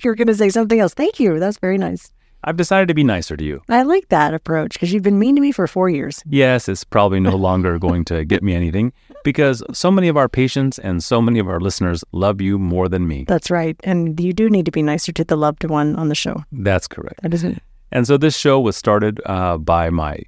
You're 0.01 0.15
going 0.15 0.27
to 0.27 0.35
say 0.35 0.49
something 0.49 0.79
else. 0.79 0.93
Thank 0.93 1.19
you. 1.19 1.39
That's 1.39 1.57
very 1.57 1.77
nice. 1.77 2.11
I've 2.45 2.57
decided 2.57 2.87
to 2.89 2.93
be 2.93 3.03
nicer 3.03 3.35
to 3.35 3.43
you. 3.43 3.61
I 3.69 3.81
like 3.81 4.09
that 4.09 4.33
approach 4.33 4.73
because 4.73 4.93
you've 4.93 5.03
been 5.03 5.17
mean 5.17 5.35
to 5.35 5.41
me 5.41 5.51
for 5.51 5.65
four 5.67 5.89
years. 5.89 6.21
Yes, 6.27 6.69
it's 6.69 6.83
probably 6.83 7.19
no 7.19 7.35
longer 7.35 7.79
going 7.79 8.05
to 8.05 8.23
get 8.23 8.43
me 8.43 8.53
anything 8.53 8.93
because 9.23 9.63
so 9.73 9.89
many 9.89 10.07
of 10.07 10.15
our 10.15 10.29
patients 10.29 10.77
and 10.77 11.03
so 11.03 11.21
many 11.21 11.39
of 11.39 11.49
our 11.49 11.59
listeners 11.59 12.03
love 12.11 12.41
you 12.41 12.59
more 12.59 12.87
than 12.87 13.07
me. 13.07 13.25
That's 13.27 13.49
right. 13.49 13.75
And 13.83 14.19
you 14.19 14.31
do 14.31 14.47
need 14.49 14.65
to 14.65 14.71
be 14.71 14.83
nicer 14.83 15.11
to 15.13 15.23
the 15.23 15.35
loved 15.35 15.63
one 15.63 15.95
on 15.95 16.09
the 16.09 16.15
show. 16.15 16.43
That's 16.51 16.87
correct. 16.87 17.23
That 17.23 17.33
isn't. 17.33 17.61
And 17.91 18.05
so 18.05 18.15
this 18.15 18.37
show 18.37 18.59
was 18.59 18.77
started 18.77 19.21
uh, 19.25 19.57
by 19.57 19.89
my 19.89 20.19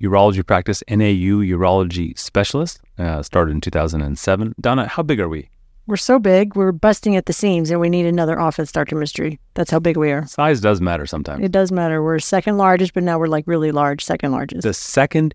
urology 0.00 0.46
practice, 0.46 0.82
NAU 0.88 1.40
urology 1.42 2.18
specialist, 2.18 2.80
uh, 2.98 3.22
started 3.22 3.52
in 3.52 3.60
2007. 3.60 4.54
Donna, 4.60 4.86
how 4.86 5.02
big 5.02 5.20
are 5.20 5.28
we? 5.28 5.48
We're 5.86 5.96
so 5.96 6.18
big, 6.18 6.56
we're 6.56 6.72
busting 6.72 7.14
at 7.14 7.26
the 7.26 7.34
seams, 7.34 7.70
and 7.70 7.78
we 7.78 7.90
need 7.90 8.06
another 8.06 8.40
office, 8.40 8.72
Dr. 8.72 8.96
Mistry. 8.96 9.38
That's 9.52 9.70
how 9.70 9.78
big 9.78 9.98
we 9.98 10.12
are. 10.12 10.26
Size 10.26 10.62
does 10.62 10.80
matter 10.80 11.04
sometimes. 11.04 11.44
It 11.44 11.52
does 11.52 11.70
matter. 11.70 12.02
We're 12.02 12.18
second 12.20 12.56
largest, 12.56 12.94
but 12.94 13.02
now 13.02 13.18
we're 13.18 13.26
like 13.26 13.44
really 13.46 13.70
large, 13.70 14.02
second 14.02 14.32
largest. 14.32 14.62
the 14.62 14.72
second 14.72 15.34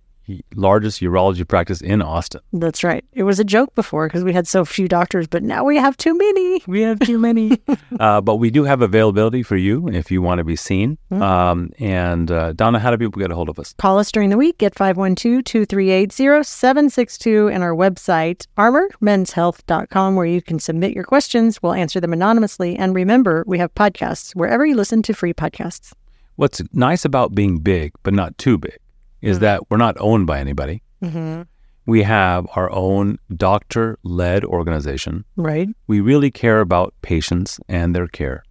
largest 0.55 1.01
urology 1.01 1.47
practice 1.47 1.81
in 1.81 2.01
Austin. 2.01 2.41
That's 2.53 2.83
right. 2.83 3.03
It 3.13 3.23
was 3.23 3.39
a 3.39 3.43
joke 3.43 3.73
before 3.75 4.07
because 4.07 4.23
we 4.23 4.33
had 4.33 4.47
so 4.47 4.65
few 4.65 4.87
doctors, 4.87 5.27
but 5.27 5.43
now 5.43 5.63
we 5.63 5.77
have 5.77 5.97
too 5.97 6.17
many. 6.17 6.63
We 6.67 6.81
have 6.81 6.99
too 6.99 7.17
many. 7.17 7.59
uh, 7.99 8.21
but 8.21 8.35
we 8.35 8.49
do 8.49 8.63
have 8.63 8.81
availability 8.81 9.43
for 9.43 9.55
you 9.55 9.87
if 9.89 10.11
you 10.11 10.21
want 10.21 10.39
to 10.39 10.43
be 10.43 10.55
seen. 10.55 10.97
Um, 11.11 11.71
and 11.79 12.31
uh, 12.31 12.53
Donna, 12.53 12.79
how 12.79 12.91
do 12.91 12.97
people 12.97 13.19
get 13.19 13.31
a 13.31 13.35
hold 13.35 13.49
of 13.49 13.59
us? 13.59 13.73
Call 13.77 13.97
us 13.97 14.11
during 14.11 14.29
the 14.29 14.37
week 14.37 14.61
at 14.63 14.75
512 14.75 15.43
238 15.43 16.11
0762 16.11 17.49
and 17.49 17.63
our 17.63 17.73
website, 17.73 18.45
armormenshealth.com, 18.57 20.15
where 20.15 20.25
you 20.25 20.41
can 20.41 20.59
submit 20.59 20.93
your 20.93 21.03
questions. 21.03 21.61
We'll 21.61 21.73
answer 21.73 21.99
them 21.99 22.13
anonymously. 22.13 22.75
And 22.75 22.93
remember, 22.95 23.43
we 23.47 23.57
have 23.57 23.73
podcasts 23.75 24.35
wherever 24.35 24.65
you 24.65 24.75
listen 24.75 25.01
to 25.03 25.13
free 25.13 25.33
podcasts. 25.33 25.93
What's 26.39 26.61
nice 26.71 27.03
about 27.03 27.35
being 27.35 27.59
big, 27.59 27.91
but 28.03 28.13
not 28.13 28.37
too 28.37 28.57
big, 28.57 28.77
is 29.21 29.39
that 29.39 29.69
we're 29.69 29.77
not 29.77 29.95
owned 29.99 30.27
by 30.27 30.39
anybody. 30.39 30.81
Mm-hmm. 31.03 31.43
We 31.85 32.03
have 32.03 32.47
our 32.55 32.71
own 32.71 33.17
doctor 33.35 33.97
led 34.03 34.45
organization. 34.45 35.25
Right? 35.35 35.69
We 35.87 36.01
really 36.01 36.31
care 36.31 36.59
about 36.59 36.93
patients 37.01 37.59
and 37.67 37.95
their 37.95 38.07
care. 38.07 38.43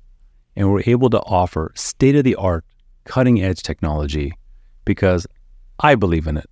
And 0.56 0.72
we're 0.72 0.82
able 0.86 1.10
to 1.10 1.20
offer 1.20 1.72
state 1.76 2.16
of 2.16 2.24
the 2.24 2.34
art, 2.34 2.64
cutting 3.04 3.40
edge 3.40 3.62
technology 3.62 4.32
because 4.84 5.26
I 5.78 5.94
believe 5.94 6.26
in 6.26 6.36
it 6.36 6.50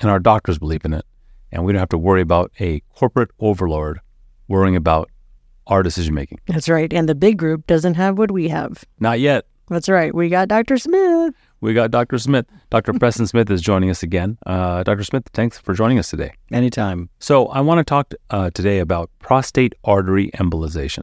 and 0.00 0.10
our 0.10 0.18
doctors 0.18 0.58
believe 0.58 0.84
in 0.84 0.92
it. 0.92 1.04
And 1.52 1.64
we 1.64 1.72
don't 1.72 1.78
have 1.78 1.88
to 1.90 1.98
worry 1.98 2.20
about 2.20 2.50
a 2.58 2.80
corporate 2.94 3.30
overlord 3.38 4.00
worrying 4.48 4.74
about 4.74 5.10
our 5.68 5.82
decision 5.82 6.14
making. 6.14 6.40
That's 6.46 6.68
right. 6.68 6.92
And 6.92 7.08
the 7.08 7.14
big 7.14 7.38
group 7.38 7.66
doesn't 7.66 7.94
have 7.94 8.18
what 8.18 8.30
we 8.30 8.48
have. 8.48 8.84
Not 8.98 9.20
yet. 9.20 9.46
That's 9.68 9.88
right. 9.88 10.14
We 10.14 10.28
got 10.28 10.48
Dr. 10.48 10.76
Smith. 10.76 11.34
We 11.60 11.72
got 11.72 11.90
Dr. 11.90 12.18
Smith. 12.18 12.46
Dr. 12.70 12.92
Preston 12.98 13.26
Smith 13.26 13.50
is 13.50 13.62
joining 13.62 13.90
us 13.90 14.02
again. 14.02 14.36
Uh, 14.44 14.82
Dr. 14.82 15.04
Smith, 15.04 15.24
thanks 15.32 15.58
for 15.58 15.72
joining 15.72 15.98
us 15.98 16.10
today. 16.10 16.32
Anytime. 16.52 17.08
So, 17.18 17.46
I 17.48 17.60
want 17.60 17.78
to 17.78 17.84
talk 17.84 18.12
uh, 18.30 18.50
today 18.50 18.78
about 18.78 19.10
prostate 19.20 19.74
artery 19.84 20.30
embolization. 20.34 21.02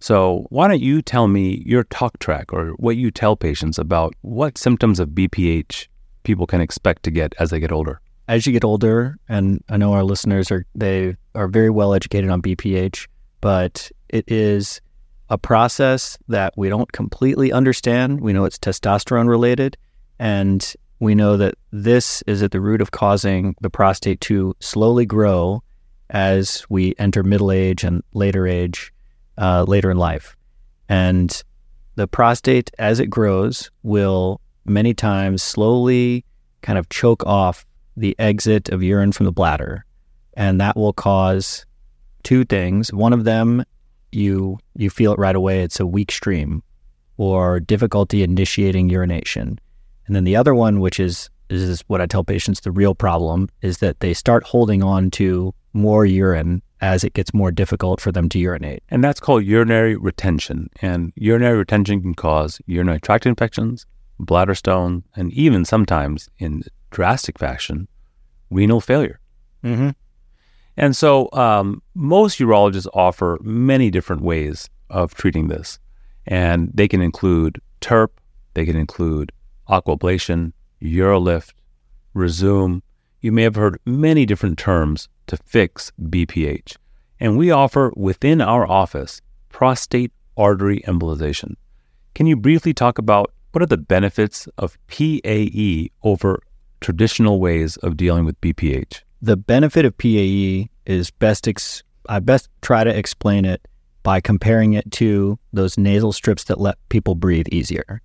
So, 0.00 0.46
why 0.50 0.66
don't 0.66 0.80
you 0.80 1.02
tell 1.02 1.28
me 1.28 1.62
your 1.64 1.84
talk 1.84 2.18
track 2.18 2.52
or 2.52 2.70
what 2.78 2.96
you 2.96 3.10
tell 3.10 3.36
patients 3.36 3.78
about 3.78 4.14
what 4.22 4.58
symptoms 4.58 4.98
of 4.98 5.10
BPH 5.10 5.86
people 6.22 6.46
can 6.46 6.60
expect 6.60 7.02
to 7.04 7.10
get 7.10 7.34
as 7.38 7.50
they 7.50 7.60
get 7.60 7.70
older? 7.70 8.00
As 8.26 8.46
you 8.46 8.52
get 8.52 8.64
older, 8.64 9.18
and 9.28 9.62
I 9.68 9.76
know 9.76 9.92
our 9.92 10.04
listeners 10.04 10.50
are 10.50 10.64
they 10.74 11.16
are 11.34 11.48
very 11.48 11.70
well 11.70 11.94
educated 11.94 12.30
on 12.30 12.40
BPH, 12.40 13.06
but 13.40 13.90
it 14.08 14.24
is 14.30 14.80
a 15.30 15.38
process 15.38 16.18
that 16.28 16.52
we 16.56 16.68
don't 16.68 16.90
completely 16.92 17.52
understand. 17.52 18.20
We 18.20 18.32
know 18.32 18.44
it's 18.44 18.58
testosterone 18.58 19.28
related, 19.28 19.76
and 20.18 20.74
we 20.98 21.14
know 21.14 21.36
that 21.36 21.54
this 21.70 22.22
is 22.26 22.42
at 22.42 22.50
the 22.50 22.60
root 22.60 22.82
of 22.82 22.90
causing 22.90 23.54
the 23.60 23.70
prostate 23.70 24.20
to 24.22 24.54
slowly 24.60 25.06
grow 25.06 25.62
as 26.10 26.66
we 26.68 26.94
enter 26.98 27.22
middle 27.22 27.52
age 27.52 27.84
and 27.84 28.02
later 28.12 28.46
age, 28.46 28.92
uh, 29.38 29.64
later 29.66 29.90
in 29.90 29.96
life. 29.96 30.36
And 30.88 31.42
the 31.94 32.08
prostate, 32.08 32.70
as 32.78 32.98
it 32.98 33.06
grows, 33.06 33.70
will 33.84 34.40
many 34.64 34.92
times 34.92 35.42
slowly 35.42 36.24
kind 36.62 36.78
of 36.78 36.88
choke 36.88 37.24
off 37.24 37.64
the 37.96 38.16
exit 38.18 38.68
of 38.68 38.82
urine 38.82 39.12
from 39.12 39.26
the 39.26 39.32
bladder. 39.32 39.84
And 40.34 40.60
that 40.60 40.76
will 40.76 40.92
cause 40.92 41.64
two 42.24 42.44
things. 42.44 42.92
One 42.92 43.12
of 43.12 43.24
them, 43.24 43.64
you 44.12 44.58
you 44.74 44.90
feel 44.90 45.12
it 45.12 45.18
right 45.18 45.36
away, 45.36 45.62
it's 45.62 45.80
a 45.80 45.86
weak 45.86 46.10
stream 46.10 46.62
or 47.16 47.60
difficulty 47.60 48.22
initiating 48.22 48.88
urination. 48.88 49.58
And 50.06 50.16
then 50.16 50.24
the 50.24 50.36
other 50.36 50.54
one, 50.54 50.80
which 50.80 50.98
is 50.98 51.30
is 51.48 51.82
what 51.88 52.00
I 52.00 52.06
tell 52.06 52.24
patients 52.24 52.60
the 52.60 52.70
real 52.70 52.94
problem, 52.94 53.48
is 53.60 53.78
that 53.78 54.00
they 54.00 54.14
start 54.14 54.44
holding 54.44 54.82
on 54.82 55.10
to 55.12 55.52
more 55.72 56.06
urine 56.06 56.62
as 56.80 57.04
it 57.04 57.12
gets 57.12 57.34
more 57.34 57.50
difficult 57.50 58.00
for 58.00 58.10
them 58.10 58.28
to 58.30 58.38
urinate. 58.38 58.82
And 58.88 59.04
that's 59.04 59.20
called 59.20 59.44
urinary 59.44 59.96
retention. 59.96 60.70
And 60.80 61.12
urinary 61.16 61.58
retention 61.58 62.00
can 62.00 62.14
cause 62.14 62.60
urinary 62.66 63.00
tract 63.00 63.26
infections, 63.26 63.86
bladder 64.18 64.54
stone, 64.54 65.04
and 65.16 65.32
even 65.32 65.64
sometimes, 65.64 66.28
in 66.38 66.62
drastic 66.90 67.38
fashion, 67.38 67.88
renal 68.50 68.80
failure. 68.80 69.20
Mm-hmm. 69.64 69.90
And 70.80 70.96
so, 70.96 71.28
um, 71.34 71.82
most 71.94 72.38
urologists 72.38 72.86
offer 72.94 73.38
many 73.42 73.90
different 73.90 74.22
ways 74.22 74.70
of 74.88 75.12
treating 75.12 75.48
this. 75.48 75.78
And 76.26 76.70
they 76.72 76.88
can 76.88 77.02
include 77.02 77.60
TURP, 77.82 78.12
they 78.54 78.64
can 78.64 78.76
include 78.76 79.30
aquablation, 79.68 80.54
Urolift, 80.80 81.52
Rezum. 82.16 82.80
You 83.20 83.30
may 83.30 83.42
have 83.42 83.56
heard 83.56 83.78
many 83.84 84.24
different 84.24 84.56
terms 84.56 85.10
to 85.26 85.36
fix 85.36 85.92
BPH. 86.00 86.76
And 87.20 87.36
we 87.36 87.50
offer 87.50 87.92
within 87.94 88.40
our 88.40 88.66
office 88.66 89.20
prostate 89.50 90.12
artery 90.38 90.80
embolization. 90.86 91.56
Can 92.14 92.26
you 92.26 92.36
briefly 92.36 92.72
talk 92.72 92.96
about 92.96 93.30
what 93.52 93.60
are 93.60 93.66
the 93.66 93.76
benefits 93.76 94.48
of 94.56 94.78
PAE 94.86 95.90
over 96.02 96.40
traditional 96.80 97.38
ways 97.38 97.76
of 97.76 97.98
dealing 97.98 98.24
with 98.24 98.40
BPH? 98.40 99.02
The 99.22 99.36
benefit 99.36 99.84
of 99.84 99.96
PAE 99.98 100.70
is 100.86 101.10
best 101.10 101.46
ex- 101.46 101.82
I 102.08 102.20
best 102.20 102.48
try 102.62 102.84
to 102.84 102.96
explain 102.96 103.44
it 103.44 103.66
by 104.02 104.20
comparing 104.20 104.72
it 104.72 104.90
to 104.92 105.38
those 105.52 105.76
nasal 105.76 106.12
strips 106.12 106.44
that 106.44 106.58
let 106.58 106.78
people 106.88 107.14
breathe 107.14 107.46
easier. 107.52 108.00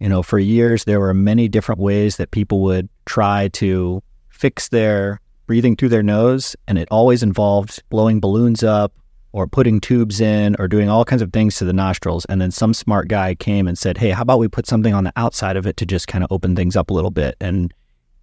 You 0.00 0.08
know, 0.08 0.24
for 0.24 0.40
years 0.40 0.84
there 0.84 0.98
were 0.98 1.14
many 1.14 1.46
different 1.48 1.80
ways 1.80 2.16
that 2.16 2.32
people 2.32 2.62
would 2.62 2.88
try 3.04 3.48
to 3.54 4.02
fix 4.28 4.68
their 4.68 5.20
breathing 5.46 5.76
through 5.76 5.90
their 5.90 6.02
nose, 6.02 6.56
and 6.66 6.78
it 6.78 6.88
always 6.90 7.22
involved 7.22 7.82
blowing 7.88 8.18
balloons 8.18 8.64
up 8.64 8.92
or 9.30 9.46
putting 9.46 9.80
tubes 9.80 10.20
in 10.20 10.56
or 10.58 10.66
doing 10.66 10.88
all 10.88 11.04
kinds 11.04 11.22
of 11.22 11.32
things 11.32 11.56
to 11.56 11.64
the 11.64 11.72
nostrils. 11.72 12.24
And 12.24 12.40
then 12.40 12.50
some 12.50 12.74
smart 12.74 13.06
guy 13.06 13.36
came 13.36 13.68
and 13.68 13.78
said, 13.78 13.98
"Hey, 13.98 14.10
how 14.10 14.22
about 14.22 14.40
we 14.40 14.48
put 14.48 14.66
something 14.66 14.92
on 14.92 15.04
the 15.04 15.12
outside 15.14 15.56
of 15.56 15.66
it 15.66 15.76
to 15.76 15.86
just 15.86 16.08
kind 16.08 16.24
of 16.24 16.32
open 16.32 16.56
things 16.56 16.74
up 16.74 16.90
a 16.90 16.94
little 16.94 17.12
bit?" 17.12 17.36
And 17.40 17.72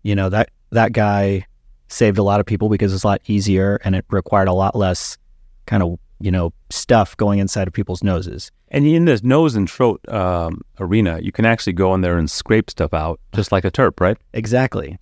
you 0.03 0.13
know 0.13 0.27
that 0.29 0.49
that 0.71 0.91
guy 0.91 1.45
saved 1.87 2.17
a 2.17 2.23
lot 2.23 2.39
of 2.39 2.45
people 2.45 2.69
because 2.69 2.93
it's 2.93 3.03
a 3.03 3.07
lot 3.07 3.21
easier 3.27 3.79
and 3.83 3.95
it 3.95 4.05
required 4.09 4.47
a 4.47 4.53
lot 4.53 4.75
less 4.75 5.17
kind 5.65 5.83
of 5.83 5.99
you 6.19 6.31
know 6.31 6.53
stuff 6.69 7.15
going 7.17 7.39
inside 7.39 7.67
of 7.67 7.73
people's 7.73 8.03
noses. 8.03 8.51
And 8.69 8.87
in 8.87 9.05
this 9.05 9.23
nose 9.23 9.55
and 9.55 9.69
throat 9.69 10.01
um, 10.09 10.61
arena, 10.79 11.19
you 11.21 11.31
can 11.31 11.45
actually 11.45 11.73
go 11.73 11.93
in 11.93 12.01
there 12.01 12.17
and 12.17 12.29
scrape 12.29 12.71
stuff 12.71 12.91
out, 12.91 13.19
just 13.35 13.51
like 13.51 13.65
a 13.65 13.69
TURP, 13.69 13.99
right? 13.99 14.17
Exactly. 14.33 14.97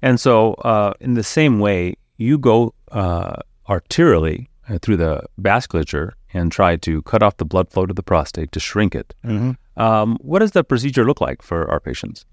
And 0.00 0.18
so, 0.18 0.54
uh, 0.54 0.94
in 1.00 1.14
the 1.14 1.22
same 1.22 1.60
way, 1.60 1.96
you 2.16 2.38
go 2.38 2.72
uh, 2.92 3.36
arterially 3.68 4.46
uh, 4.70 4.78
through 4.80 4.96
the 4.96 5.22
vasculature 5.40 6.12
and 6.32 6.50
try 6.50 6.76
to 6.76 7.02
cut 7.02 7.22
off 7.22 7.36
the 7.36 7.44
blood 7.44 7.68
flow 7.70 7.84
to 7.84 7.92
the 7.92 8.02
prostate 8.02 8.52
to 8.52 8.60
shrink 8.60 8.94
it. 8.94 9.14
Mm-hmm. 9.24 9.82
Um, 9.82 10.16
what 10.20 10.38
does 10.38 10.52
the 10.52 10.64
procedure 10.64 11.04
look 11.04 11.20
like 11.20 11.42
for 11.42 11.70
our 11.70 11.80
patients? 11.80 12.24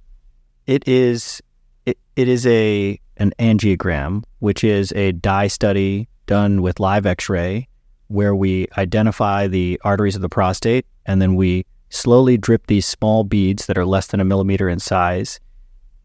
It 0.68 0.88
is 0.88 1.42
it, 2.18 2.28
is 2.28 2.46
a 2.46 3.00
an 3.18 3.32
angiogram, 3.40 4.24
which 4.40 4.64
is 4.64 4.92
a 4.94 5.12
dye 5.14 5.48
study 5.48 6.08
done 6.26 6.62
with 6.62 6.80
live 6.80 7.06
X-ray, 7.06 7.68
where 8.08 8.36
we 8.36 8.68
identify 8.78 9.48
the 9.48 9.80
arteries 9.84 10.16
of 10.16 10.22
the 10.22 10.30
prostate, 10.30 10.86
and 11.06 11.22
then 11.22 11.36
we 11.36 11.66
slowly 11.90 12.38
drip 12.38 12.68
these 12.68 12.86
small 12.86 13.24
beads 13.24 13.68
that 13.68 13.78
are 13.78 13.86
less 13.86 14.08
than 14.08 14.20
a 14.20 14.26
millimeter 14.26 14.68
in 14.68 14.80
size 14.80 15.40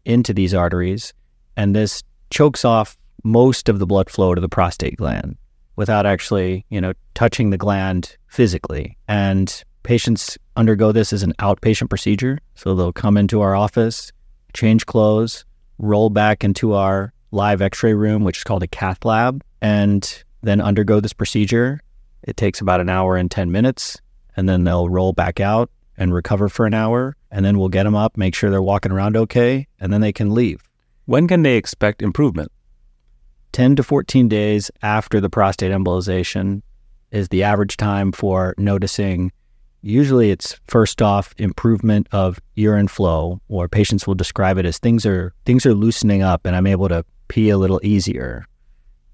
into 0.05 0.33
these 0.33 0.53
arteries, 0.53 1.13
and 1.57 1.75
this 1.75 2.03
chokes 2.29 2.63
off 2.63 2.97
most 3.23 3.69
of 3.69 3.79
the 3.79 3.85
blood 3.85 4.09
flow 4.09 4.33
to 4.33 4.41
the 4.41 4.49
prostate 4.49 4.97
gland 4.97 5.37
without 5.75 6.05
actually, 6.05 6.65
you 6.69 6.79
know, 6.79 6.93
touching 7.15 7.49
the 7.49 7.57
gland 7.57 8.15
physically. 8.27 8.97
And 9.07 9.63
patients 9.83 10.37
undergo 10.55 10.91
this 10.91 11.11
as 11.13 11.23
an 11.23 11.33
outpatient 11.39 11.89
procedure. 11.89 12.39
So 12.55 12.75
they'll 12.75 12.93
come 12.93 13.17
into 13.17 13.41
our 13.41 13.55
office, 13.55 14.11
change 14.53 14.85
clothes, 14.85 15.45
roll 15.77 16.09
back 16.09 16.43
into 16.43 16.73
our 16.73 17.13
live 17.31 17.61
x-ray 17.61 17.93
room, 17.93 18.23
which 18.23 18.37
is 18.37 18.43
called 18.43 18.63
a 18.63 18.67
cath 18.67 19.03
lab, 19.05 19.43
and 19.61 20.23
then 20.41 20.61
undergo 20.61 20.99
this 20.99 21.13
procedure. 21.13 21.79
It 22.23 22.37
takes 22.37 22.61
about 22.61 22.79
an 22.79 22.89
hour 22.89 23.17
and 23.17 23.29
10 23.29 23.51
minutes, 23.51 23.99
and 24.35 24.47
then 24.47 24.63
they'll 24.63 24.89
roll 24.89 25.13
back 25.13 25.39
out 25.39 25.69
and 25.97 26.13
recover 26.13 26.49
for 26.49 26.65
an 26.65 26.73
hour, 26.73 27.15
and 27.31 27.45
then 27.45 27.57
we'll 27.57 27.69
get 27.69 27.83
them 27.83 27.95
up, 27.95 28.17
make 28.17 28.35
sure 28.35 28.49
they're 28.49 28.61
walking 28.61 28.91
around 28.91 29.17
okay, 29.17 29.67
and 29.79 29.91
then 29.91 30.01
they 30.01 30.13
can 30.13 30.33
leave. 30.33 30.61
When 31.05 31.27
can 31.27 31.43
they 31.43 31.57
expect 31.57 32.01
improvement? 32.01 32.51
10 33.51 33.75
to 33.75 33.83
14 33.83 34.27
days 34.27 34.71
after 34.81 35.19
the 35.19 35.29
prostate 35.29 35.71
embolization 35.71 36.61
is 37.11 37.29
the 37.29 37.43
average 37.43 37.77
time 37.77 38.11
for 38.11 38.55
noticing. 38.57 39.31
Usually 39.83 40.31
it's 40.31 40.57
first 40.67 41.01
off 41.01 41.35
improvement 41.37 42.07
of 42.13 42.39
urine 42.55 42.87
flow, 42.87 43.41
or 43.49 43.67
patients 43.67 44.07
will 44.07 44.15
describe 44.15 44.57
it 44.57 44.65
as 44.65 44.79
things 44.79 45.05
are 45.05 45.33
things 45.45 45.65
are 45.65 45.73
loosening 45.73 46.23
up 46.23 46.45
and 46.45 46.55
I'm 46.55 46.67
able 46.67 46.87
to 46.87 47.05
pee 47.27 47.49
a 47.49 47.57
little 47.57 47.81
easier. 47.83 48.45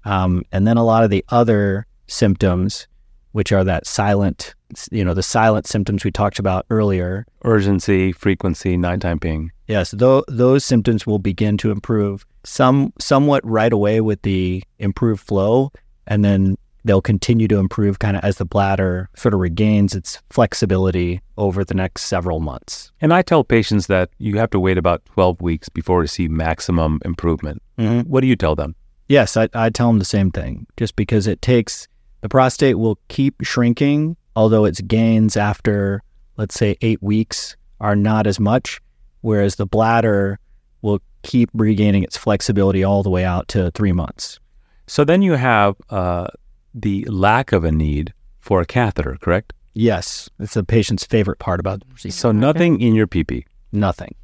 Um, 0.04 0.44
and 0.52 0.66
then 0.66 0.76
a 0.76 0.84
lot 0.84 1.04
of 1.04 1.10
the 1.10 1.24
other 1.28 1.86
symptoms, 2.06 2.86
which 3.32 3.52
are 3.52 3.64
that 3.64 3.86
silent, 3.86 4.54
you 4.90 5.04
know, 5.04 5.12
the 5.12 5.22
silent 5.22 5.66
symptoms 5.66 6.04
we 6.04 6.10
talked 6.10 6.38
about 6.38 6.66
earlier. 6.70 7.26
Urgency, 7.44 8.12
frequency, 8.12 8.76
nighttime 8.76 9.18
ping. 9.18 9.50
Yes, 9.66 9.90
th- 9.90 10.24
those 10.28 10.64
symptoms 10.64 11.06
will 11.06 11.18
begin 11.18 11.56
to 11.58 11.70
improve 11.70 12.24
some 12.44 12.92
somewhat 12.98 13.44
right 13.44 13.72
away 13.72 14.00
with 14.00 14.22
the 14.22 14.62
improved 14.78 15.20
flow, 15.20 15.72
and 16.06 16.24
then 16.24 16.56
they'll 16.84 17.02
continue 17.02 17.48
to 17.48 17.58
improve 17.58 17.98
kind 17.98 18.16
of 18.16 18.24
as 18.24 18.38
the 18.38 18.44
bladder 18.44 19.08
sort 19.14 19.34
of 19.34 19.40
regains 19.40 19.94
its 19.94 20.18
flexibility 20.30 21.20
over 21.36 21.64
the 21.64 21.74
next 21.74 22.02
several 22.02 22.40
months. 22.40 22.92
And 23.00 23.12
I 23.12 23.22
tell 23.22 23.44
patients 23.44 23.86
that 23.88 24.10
you 24.18 24.38
have 24.38 24.50
to 24.50 24.60
wait 24.60 24.78
about 24.78 25.04
12 25.06 25.40
weeks 25.40 25.68
before 25.68 26.02
to 26.02 26.08
see 26.08 26.28
maximum 26.28 27.00
improvement. 27.04 27.62
Mm-hmm. 27.78 28.08
What 28.08 28.20
do 28.20 28.26
you 28.26 28.36
tell 28.36 28.54
them? 28.54 28.74
Yes, 29.08 29.36
I, 29.36 29.48
I 29.54 29.70
tell 29.70 29.88
them 29.88 29.98
the 29.98 30.04
same 30.04 30.30
thing, 30.30 30.66
just 30.76 30.94
because 30.96 31.26
it 31.26 31.42
takes 31.42 31.88
the 32.20 32.28
prostate 32.28 32.78
will 32.78 32.98
keep 33.08 33.42
shrinking, 33.42 34.16
although 34.36 34.64
its 34.64 34.80
gains 34.82 35.36
after, 35.36 36.02
let's 36.36 36.54
say, 36.54 36.76
eight 36.82 37.02
weeks 37.02 37.56
are 37.80 37.96
not 37.96 38.26
as 38.26 38.38
much, 38.38 38.80
whereas 39.22 39.56
the 39.56 39.66
bladder 39.66 40.38
will 40.82 41.00
keep 41.22 41.50
regaining 41.54 42.02
its 42.02 42.16
flexibility 42.16 42.84
all 42.84 43.02
the 43.02 43.10
way 43.10 43.24
out 43.24 43.48
to 43.48 43.70
three 43.72 43.92
months. 43.92 44.38
So 44.86 45.04
then 45.04 45.22
you 45.22 45.32
have 45.32 45.76
uh, 45.90 46.28
the 46.74 47.04
lack 47.06 47.52
of 47.52 47.64
a 47.64 47.72
need 47.72 48.12
for 48.38 48.60
a 48.60 48.66
catheter, 48.66 49.16
correct? 49.20 49.52
Yes, 49.74 50.28
it's 50.38 50.54
the 50.54 50.64
patient's 50.64 51.04
favorite 51.04 51.38
part 51.38 51.60
about 51.60 51.80
the 51.80 51.86
procedure. 51.86 52.16
So 52.16 52.32
nothing 52.32 52.80
in 52.80 52.94
your 52.94 53.06
PP. 53.06 53.44
Nothing. 53.72 54.14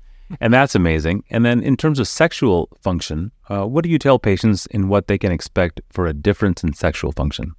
And 0.40 0.52
that's 0.52 0.74
amazing. 0.74 1.22
And 1.30 1.44
then 1.44 1.62
in 1.62 1.76
terms 1.76 1.98
of 2.00 2.08
sexual 2.08 2.68
function, 2.80 3.30
uh, 3.48 3.64
what 3.64 3.84
do 3.84 3.90
you 3.90 3.98
tell 3.98 4.18
patients 4.18 4.66
in 4.66 4.88
what 4.88 5.06
they 5.06 5.18
can 5.18 5.30
expect 5.30 5.80
for 5.90 6.06
a 6.06 6.12
difference 6.12 6.64
in 6.64 6.72
sexual 6.72 7.12
function? 7.12 7.52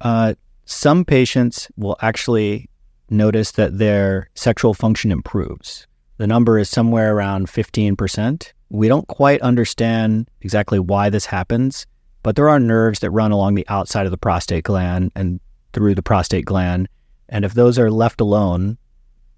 Uh, 0.00 0.34
some 0.64 1.04
patients 1.04 1.68
will 1.76 1.96
actually 2.00 2.70
notice 3.10 3.52
that 3.52 3.78
their 3.78 4.30
sexual 4.34 4.72
function 4.72 5.12
improves. 5.12 5.86
The 6.16 6.26
number 6.26 6.58
is 6.58 6.70
somewhere 6.70 7.14
around 7.14 7.48
15%. 7.48 8.52
We 8.70 8.88
don't 8.88 9.06
quite 9.08 9.42
understand 9.42 10.28
exactly 10.40 10.78
why 10.78 11.10
this 11.10 11.26
happens, 11.26 11.86
but 12.24 12.36
there 12.36 12.48
are 12.48 12.58
nerves 12.58 13.00
that 13.00 13.10
run 13.10 13.30
along 13.30 13.54
the 13.54 13.68
outside 13.68 14.06
of 14.06 14.10
the 14.10 14.18
prostate 14.18 14.64
gland 14.64 15.12
and 15.14 15.38
through 15.74 15.94
the 15.94 16.02
prostate 16.02 16.46
gland. 16.46 16.88
And 17.28 17.44
if 17.44 17.52
those 17.52 17.78
are 17.78 17.90
left 17.90 18.20
alone 18.20 18.78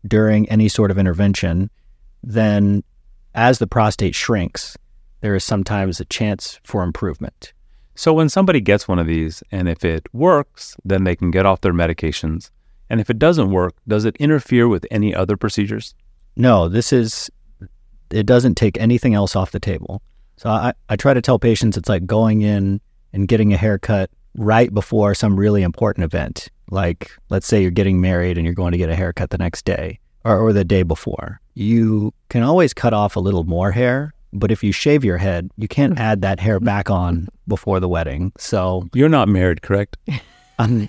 during 0.07 0.49
any 0.49 0.69
sort 0.69 0.93
of 0.93 0.97
intervention, 0.97 1.69
then 2.23 2.85
as 3.35 3.59
the 3.59 3.67
prostate 3.67 4.15
shrinks, 4.15 4.79
there 5.21 5.35
is 5.35 5.43
sometimes 5.43 5.99
a 5.99 6.05
chance 6.05 6.61
for 6.63 6.85
improvement. 6.85 7.53
So 7.97 8.13
when 8.13 8.29
somebody 8.29 8.61
gets 8.61 8.87
one 8.87 9.01
of 9.01 9.09
these 9.09 9.43
and 9.51 9.69
if 9.69 9.85
it 9.85 10.07
works, 10.15 10.77
then 10.85 11.03
they 11.03 11.17
can 11.17 11.33
get 11.33 11.45
off 11.45 11.63
their 11.63 11.73
medications. 11.73 12.51
And 12.89 13.01
if 13.01 13.11
it 13.11 13.19
doesn't 13.19 13.51
work, 13.51 13.75
does 13.89 14.05
it 14.05 14.17
interfere 14.19 14.69
with 14.69 14.87
any 14.93 15.13
other 15.13 15.37
procedures? 15.37 15.93
No, 16.37 16.69
this 16.69 16.93
is, 16.93 17.33
it 18.11 18.27
doesn't 18.27 18.55
take 18.55 18.79
anything 18.79 19.15
else 19.15 19.35
off 19.35 19.51
the 19.51 19.59
table. 19.59 20.03
So 20.37 20.51
I, 20.51 20.73
I 20.89 20.97
try 20.97 21.15
to 21.15 21.23
tell 21.23 21.39
patients 21.39 21.77
it's 21.77 21.89
like 21.89 22.07
going 22.07 22.43
in 22.43 22.81
and 23.13 23.29
getting 23.29 23.53
a 23.53 23.57
haircut 23.57 24.11
right 24.37 24.73
before 24.73 25.15
some 25.15 25.39
really 25.39 25.63
important 25.63 26.05
event. 26.05 26.49
Like, 26.71 27.11
let's 27.31 27.47
say 27.47 27.63
you're 27.63 27.71
getting 27.71 28.01
married 28.01 28.37
and 28.37 28.45
you're 28.45 28.55
going 28.55 28.73
to 28.73 28.79
get 28.79 28.91
a 28.91 28.97
haircut 28.97 29.31
the 29.31 29.39
next 29.39 29.65
day 29.65 29.99
or, 30.25 30.39
or 30.39 30.53
the 30.53 30.65
day 30.65 30.83
before. 30.83 31.41
You 31.55 32.13
can 32.29 32.43
always 32.43 32.75
cut 32.75 32.93
off 32.93 33.17
a 33.17 33.21
little 33.21 33.45
more 33.45 33.71
hair, 33.71 34.13
but 34.33 34.51
if 34.51 34.63
you 34.63 34.73
shave 34.73 35.05
your 35.05 35.17
head, 35.17 35.51
you 35.57 35.69
can't 35.69 35.95
hmm. 35.95 35.99
add 35.99 36.23
that 36.23 36.41
hair 36.41 36.61
back 36.61 36.91
on 36.91 37.29
before 37.49 37.81
the 37.81 37.89
wedding. 37.89 38.33
So 38.37 38.89
You're 38.93 39.09
not 39.09 39.29
married, 39.29 39.63
correct? 39.63 39.97
I'm, 40.59 40.89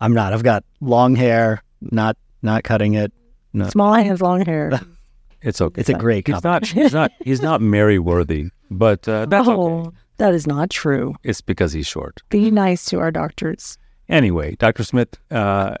I'm 0.00 0.14
not. 0.14 0.32
I've 0.32 0.42
got 0.42 0.64
long 0.80 1.14
hair, 1.14 1.62
not 1.80 2.16
not 2.42 2.64
cutting 2.64 2.94
it. 2.94 3.12
No. 3.52 3.68
Small 3.68 3.94
hands, 3.94 4.20
long 4.20 4.44
hair. 4.44 4.80
It's 5.42 5.60
okay. 5.60 5.80
It's 5.80 5.88
a 5.90 5.94
great 5.94 6.26
He's 6.26 6.42
not. 6.44 6.66
He's 6.66 6.92
not. 6.92 7.10
He's 7.24 7.42
not 7.42 7.60
marry 7.60 7.98
worthy, 7.98 8.50
but 8.70 9.06
uh, 9.08 9.26
that's 9.26 9.48
okay. 9.48 9.60
oh, 9.60 9.92
that 10.18 10.34
is 10.34 10.46
not 10.46 10.70
true. 10.70 11.14
It's 11.24 11.40
because 11.40 11.72
he's 11.72 11.86
short. 11.86 12.20
Be 12.28 12.50
nice 12.50 12.84
to 12.86 13.00
our 13.00 13.10
doctors. 13.10 13.76
Anyway, 14.08 14.54
Dr. 14.56 14.84
Smith. 14.84 15.18
Uh, 15.30 15.74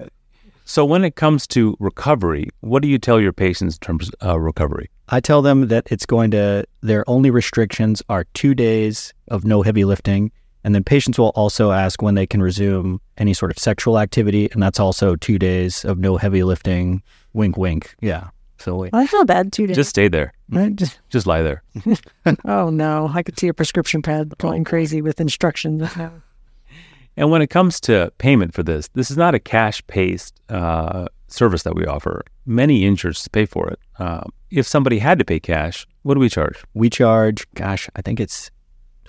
so 0.64 0.84
when 0.84 1.04
it 1.04 1.16
comes 1.16 1.46
to 1.48 1.76
recovery, 1.80 2.48
what 2.60 2.82
do 2.82 2.88
you 2.88 2.98
tell 2.98 3.20
your 3.20 3.32
patients 3.32 3.74
in 3.76 3.80
terms 3.80 4.10
of 4.20 4.30
uh, 4.30 4.40
recovery? 4.40 4.90
I 5.08 5.20
tell 5.20 5.42
them 5.42 5.68
that 5.68 5.86
it's 5.90 6.06
going 6.06 6.30
to, 6.30 6.64
their 6.80 7.08
only 7.08 7.30
restrictions 7.30 8.02
are 8.08 8.24
two 8.34 8.54
days 8.54 9.12
of 9.28 9.44
no 9.44 9.62
heavy 9.62 9.84
lifting. 9.84 10.32
And 10.64 10.74
then 10.74 10.84
patients 10.84 11.18
will 11.18 11.30
also 11.30 11.72
ask 11.72 12.00
when 12.00 12.14
they 12.14 12.26
can 12.26 12.40
resume 12.40 13.00
any 13.18 13.34
sort 13.34 13.50
of 13.50 13.58
sexual 13.58 13.98
activity. 13.98 14.48
And 14.52 14.62
that's 14.62 14.78
also 14.80 15.16
two 15.16 15.38
days 15.38 15.84
of 15.84 15.98
no 15.98 16.16
heavy 16.16 16.44
lifting. 16.44 17.02
Wink, 17.32 17.56
wink. 17.56 17.94
Yeah. 18.00 18.28
So 18.62 18.76
we, 18.76 18.90
I 18.92 19.06
feel 19.06 19.24
bad 19.24 19.52
too. 19.52 19.66
Just 19.66 19.90
stay 19.90 20.08
there. 20.08 20.32
Right? 20.48 20.74
Just- 20.74 20.98
Just 21.10 21.26
lie 21.26 21.42
there. 21.42 21.62
oh 22.44 22.70
no, 22.70 23.10
I 23.12 23.22
could 23.22 23.38
see 23.38 23.48
a 23.48 23.54
prescription 23.54 24.02
pad 24.02 24.32
going 24.38 24.64
crazy 24.64 25.02
with 25.02 25.20
instructions. 25.20 25.90
And 27.14 27.30
when 27.30 27.42
it 27.42 27.48
comes 27.48 27.78
to 27.82 28.10
payment 28.16 28.54
for 28.54 28.62
this, 28.62 28.88
this 28.94 29.10
is 29.10 29.18
not 29.18 29.34
a 29.34 29.38
cash-based 29.38 30.34
uh, 30.48 31.08
service 31.28 31.62
that 31.64 31.74
we 31.74 31.84
offer. 31.84 32.22
Many 32.46 32.86
insurers 32.86 33.28
pay 33.28 33.44
for 33.44 33.68
it. 33.68 33.78
Uh, 33.98 34.22
if 34.50 34.66
somebody 34.66 34.98
had 34.98 35.18
to 35.18 35.24
pay 35.26 35.38
cash, 35.38 35.86
what 36.04 36.14
do 36.14 36.20
we 36.20 36.30
charge? 36.30 36.64
we 36.72 36.88
charge, 36.88 37.46
gosh, 37.52 37.86
I 37.96 38.00
think 38.00 38.18
it's 38.18 38.50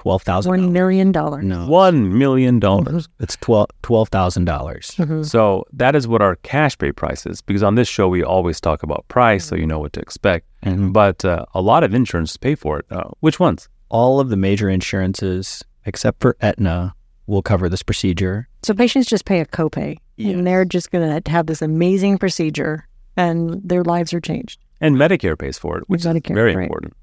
$12,000. 0.03 0.45
One 0.47 0.73
million 0.73 1.11
dollars. 1.11 1.45
No, 1.45 1.65
One 1.67 2.17
million 2.17 2.59
dollars. 2.59 3.07
it's 3.19 3.35
twelve 3.37 3.69
twelve 3.83 4.09
thousand 4.09 4.45
dollars. 4.45 4.91
Mm-hmm. 4.97 5.23
So 5.23 5.65
that 5.73 5.95
is 5.95 6.07
what 6.07 6.21
our 6.21 6.35
cash 6.37 6.77
pay 6.77 6.91
price 6.91 7.25
is. 7.25 7.41
Because 7.41 7.63
on 7.63 7.75
this 7.75 7.87
show, 7.87 8.07
we 8.09 8.23
always 8.23 8.59
talk 8.59 8.83
about 8.83 9.05
price, 9.07 9.45
so 9.45 9.55
you 9.55 9.65
know 9.65 9.79
what 9.79 9.93
to 9.93 9.99
expect. 10.01 10.45
Mhm. 10.65 10.91
But 10.93 11.23
uh, 11.25 11.45
a 11.53 11.61
lot 11.61 11.83
of 11.83 11.93
insurance 11.93 12.35
pay 12.37 12.55
for 12.55 12.79
it. 12.79 12.85
Uh, 12.91 13.09
which 13.21 13.39
ones? 13.39 13.69
All 13.89 14.19
of 14.19 14.29
the 14.29 14.37
major 14.37 14.69
insurances, 14.69 15.63
except 15.85 16.21
for 16.21 16.35
Aetna, 16.41 16.93
will 17.27 17.41
cover 17.41 17.69
this 17.69 17.83
procedure. 17.83 18.47
So 18.63 18.73
patients 18.73 19.07
just 19.07 19.25
pay 19.25 19.39
a 19.39 19.45
copay, 19.45 19.97
Yes. 20.17 20.33
and 20.33 20.45
they're 20.47 20.65
just 20.65 20.91
going 20.91 21.21
to 21.21 21.31
have 21.31 21.45
this 21.47 21.61
amazing 21.61 22.17
procedure, 22.17 22.87
and 23.15 23.61
their 23.63 23.83
lives 23.83 24.13
are 24.13 24.19
changed. 24.21 24.59
And 24.81 24.95
Medicare 24.97 25.37
pays 25.37 25.57
for 25.57 25.77
it, 25.77 25.83
which 25.87 26.01
Medicare, 26.03 26.31
is 26.31 26.35
very 26.35 26.55
right. 26.55 26.63
important. 26.63 26.93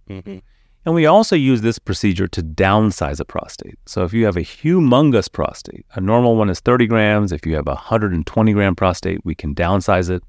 And 0.87 0.95
we 0.95 1.05
also 1.05 1.37
use 1.37 1.61
this 1.61 1.79
procedure 1.79 2.27
to 2.29 2.43
downsize 2.43 3.21
a 3.21 3.25
prostate. 3.25 3.79
So 3.87 4.05
if 4.05 4.14
you 4.14 4.25
have 4.25 4.37
a 4.37 4.40
humongous 4.40 5.31
prostate, 5.31 5.85
a 5.95 6.01
normal 6.01 6.37
one 6.37 6.49
is 6.49 6.61
30 6.61 6.87
grams. 6.87 7.33
If 7.33 7.45
you 7.45 7.55
have 7.57 7.66
a 7.66 7.75
120 7.75 8.53
gram 8.53 8.75
prostate, 8.75 9.25
we 9.25 9.35
can 9.35 9.55
downsize 9.55 10.09
it 10.09 10.23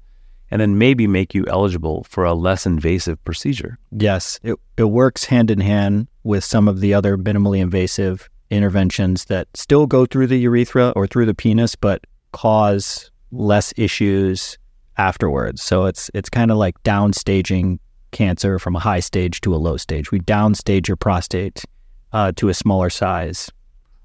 and 0.50 0.60
then 0.60 0.76
maybe 0.76 1.06
make 1.06 1.34
you 1.34 1.46
eligible 1.48 2.04
for 2.04 2.24
a 2.24 2.34
less 2.34 2.66
invasive 2.66 3.22
procedure. 3.24 3.78
Yes, 3.90 4.38
it, 4.42 4.56
it 4.76 4.84
works 4.84 5.24
hand 5.24 5.50
in 5.50 5.60
hand 5.60 6.08
with 6.24 6.44
some 6.44 6.68
of 6.68 6.80
the 6.80 6.92
other 6.92 7.16
minimally 7.16 7.58
invasive 7.58 8.28
interventions 8.50 9.24
that 9.24 9.48
still 9.54 9.86
go 9.86 10.04
through 10.04 10.26
the 10.26 10.38
urethra 10.38 10.92
or 10.94 11.06
through 11.06 11.24
the 11.24 11.34
penis, 11.34 11.74
but 11.74 12.04
cause 12.32 13.10
less 13.30 13.72
issues 13.78 14.58
afterwards. 14.98 15.62
So 15.62 15.86
it's 15.86 16.10
it's 16.12 16.28
kind 16.28 16.50
of 16.50 16.58
like 16.58 16.80
downstaging 16.82 17.78
cancer 18.12 18.58
from 18.58 18.76
a 18.76 18.78
high 18.78 19.00
stage 19.00 19.40
to 19.40 19.54
a 19.54 19.56
low 19.56 19.76
stage. 19.76 20.10
We 20.10 20.20
downstage 20.20 20.86
your 20.86 20.96
prostate 20.96 21.64
uh, 22.12 22.32
to 22.36 22.48
a 22.48 22.54
smaller 22.54 22.90
size. 22.90 23.50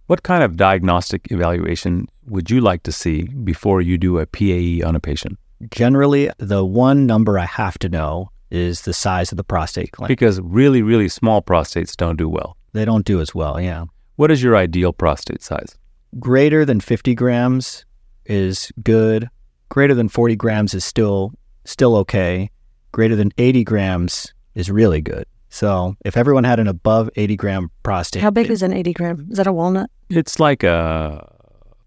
What 0.07 0.23
kind 0.23 0.43
of 0.43 0.55
diagnostic 0.55 1.31
evaluation 1.31 2.07
would 2.27 2.49
you 2.49 2.61
like 2.61 2.83
to 2.83 2.91
see 2.91 3.23
before 3.23 3.81
you 3.81 3.97
do 3.97 4.19
a 4.19 4.25
PAE 4.25 4.81
on 4.85 4.95
a 4.95 4.99
patient? 4.99 5.37
Generally, 5.69 6.29
the 6.37 6.63
one 6.63 7.05
number 7.05 7.37
I 7.37 7.45
have 7.45 7.77
to 7.79 7.89
know 7.89 8.31
is 8.49 8.81
the 8.83 8.93
size 8.93 9.31
of 9.31 9.37
the 9.37 9.43
prostate 9.43 9.91
gland. 9.91 10.07
Because 10.07 10.39
really, 10.41 10.81
really 10.81 11.09
small 11.09 11.41
prostates 11.41 11.95
don't 11.95 12.17
do 12.17 12.29
well. 12.29 12.55
They 12.73 12.85
don't 12.85 13.05
do 13.05 13.19
as 13.19 13.35
well, 13.35 13.59
yeah. 13.59 13.85
What 14.15 14.31
is 14.31 14.41
your 14.41 14.55
ideal 14.55 14.93
prostate 14.93 15.43
size? 15.43 15.77
Greater 16.19 16.63
than 16.63 16.79
50 16.79 17.13
grams 17.15 17.85
is 18.25 18.71
good. 18.83 19.29
Greater 19.69 19.93
than 19.93 20.07
40 20.09 20.35
grams 20.35 20.73
is 20.73 20.85
still 20.85 21.33
still 21.65 21.97
okay. 21.97 22.49
Greater 22.97 23.15
than 23.15 23.31
80 23.37 23.63
grams 23.63 24.33
is 24.55 24.71
really 24.71 25.01
good. 25.01 25.25
So 25.49 25.95
if 26.03 26.17
everyone 26.17 26.43
had 26.45 26.59
an 26.59 26.67
above 26.67 27.11
80 27.15 27.35
gram 27.35 27.69
prostate, 27.83 28.23
How 28.23 28.31
big 28.31 28.49
is 28.49 28.63
an 28.63 28.73
80 28.73 28.93
gram? 28.93 29.27
Is 29.29 29.37
that 29.37 29.45
a 29.45 29.53
walnut? 29.53 29.91
It's 30.09 30.39
like 30.39 30.63
a 30.63 31.31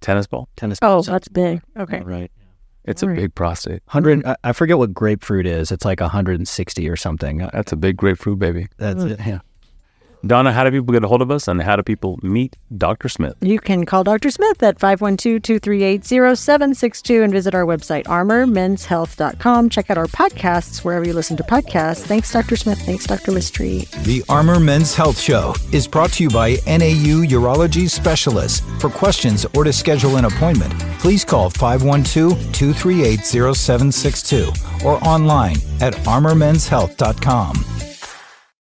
tennis 0.01 0.29
ball. 0.29 0.49
tennis? 0.55 0.79
Ball. 0.79 0.99
Oh, 0.99 1.03
that's 1.03 1.27
big. 1.27 1.63
Okay. 1.77 2.01
right. 2.03 2.31
It's 2.85 3.03
a 3.03 3.09
Right. 3.09 3.17
big 3.17 3.35
prostate. 3.35 3.83
Hundred. 3.89 4.25
I- 4.25 4.37
I 4.45 4.53
forget 4.53 4.79
what 4.79 4.95
grapefruit 4.95 5.47
is. 5.47 5.73
It's 5.73 5.85
like 5.85 6.01
160 6.01 6.89
or 6.89 6.95
something. 6.95 7.39
That's 7.53 7.73
a 7.73 7.77
big 7.77 7.97
grapefruit, 7.97 8.39
baby. 8.39 8.69
That's 8.79 9.03
it. 9.03 9.19
Yeah. 9.27 9.41
Donna, 10.27 10.53
how 10.53 10.65
do 10.65 10.71
people 10.71 10.93
get 10.93 11.03
a 11.03 11.09
hold 11.09 11.23
of 11.23 11.31
us 11.31 11.49
and 11.49 11.63
how 11.63 11.77
do 11.77 11.83
people 11.83 12.19
meet 12.23 12.59
Dr. 12.77 13.09
Smith? 13.09 13.37
You 13.41 13.59
can 13.59 13.87
call 13.87 14.05
Dr. 14.05 14.31
Smith 14.31 14.63
at 14.63 14.79
512-238-0762 14.79 17.25
and 17.25 17.33
visit 17.33 17.55
our 17.55 17.65
website, 17.65 18.05
armormenshealth.com. 18.05 19.71
Check 19.71 19.91
out 19.91 19.97
our 19.99 20.07
podcasts 20.07 20.85
wherever 20.85 21.05
you 21.07 21.15
listen 21.15 21.37
to 21.39 21.43
podcasts. 21.43 22.03
Thanks, 22.03 22.31
Dr. 22.33 22.55
Smith. 22.57 22.81
Thanks, 22.83 23.07
Dr. 23.07 23.33
Mistry. 23.33 23.91
The 24.05 24.23
Armor 24.29 24.61
Men's 24.61 24.95
Health 24.95 25.19
Show 25.19 25.55
is 25.73 25.89
brought 25.89 26.11
to 26.13 26.23
you 26.25 26.31
by 26.31 26.51
NAU 26.67 27.25
Urology 27.27 27.89
Specialists. 27.89 28.61
For 28.81 28.91
questions 28.91 29.47
or 29.55 29.65
to 29.65 29.73
schedule 29.73 30.17
an 30.17 30.27
appointment, 30.27 30.79
please 30.99 31.25
call 31.25 31.49
512 31.51 32.53
238 32.53 33.25
0762 33.25 34.53
or 34.85 35.03
online 35.05 35.57
at 35.81 35.95
armormenshealth.com. 35.95 37.90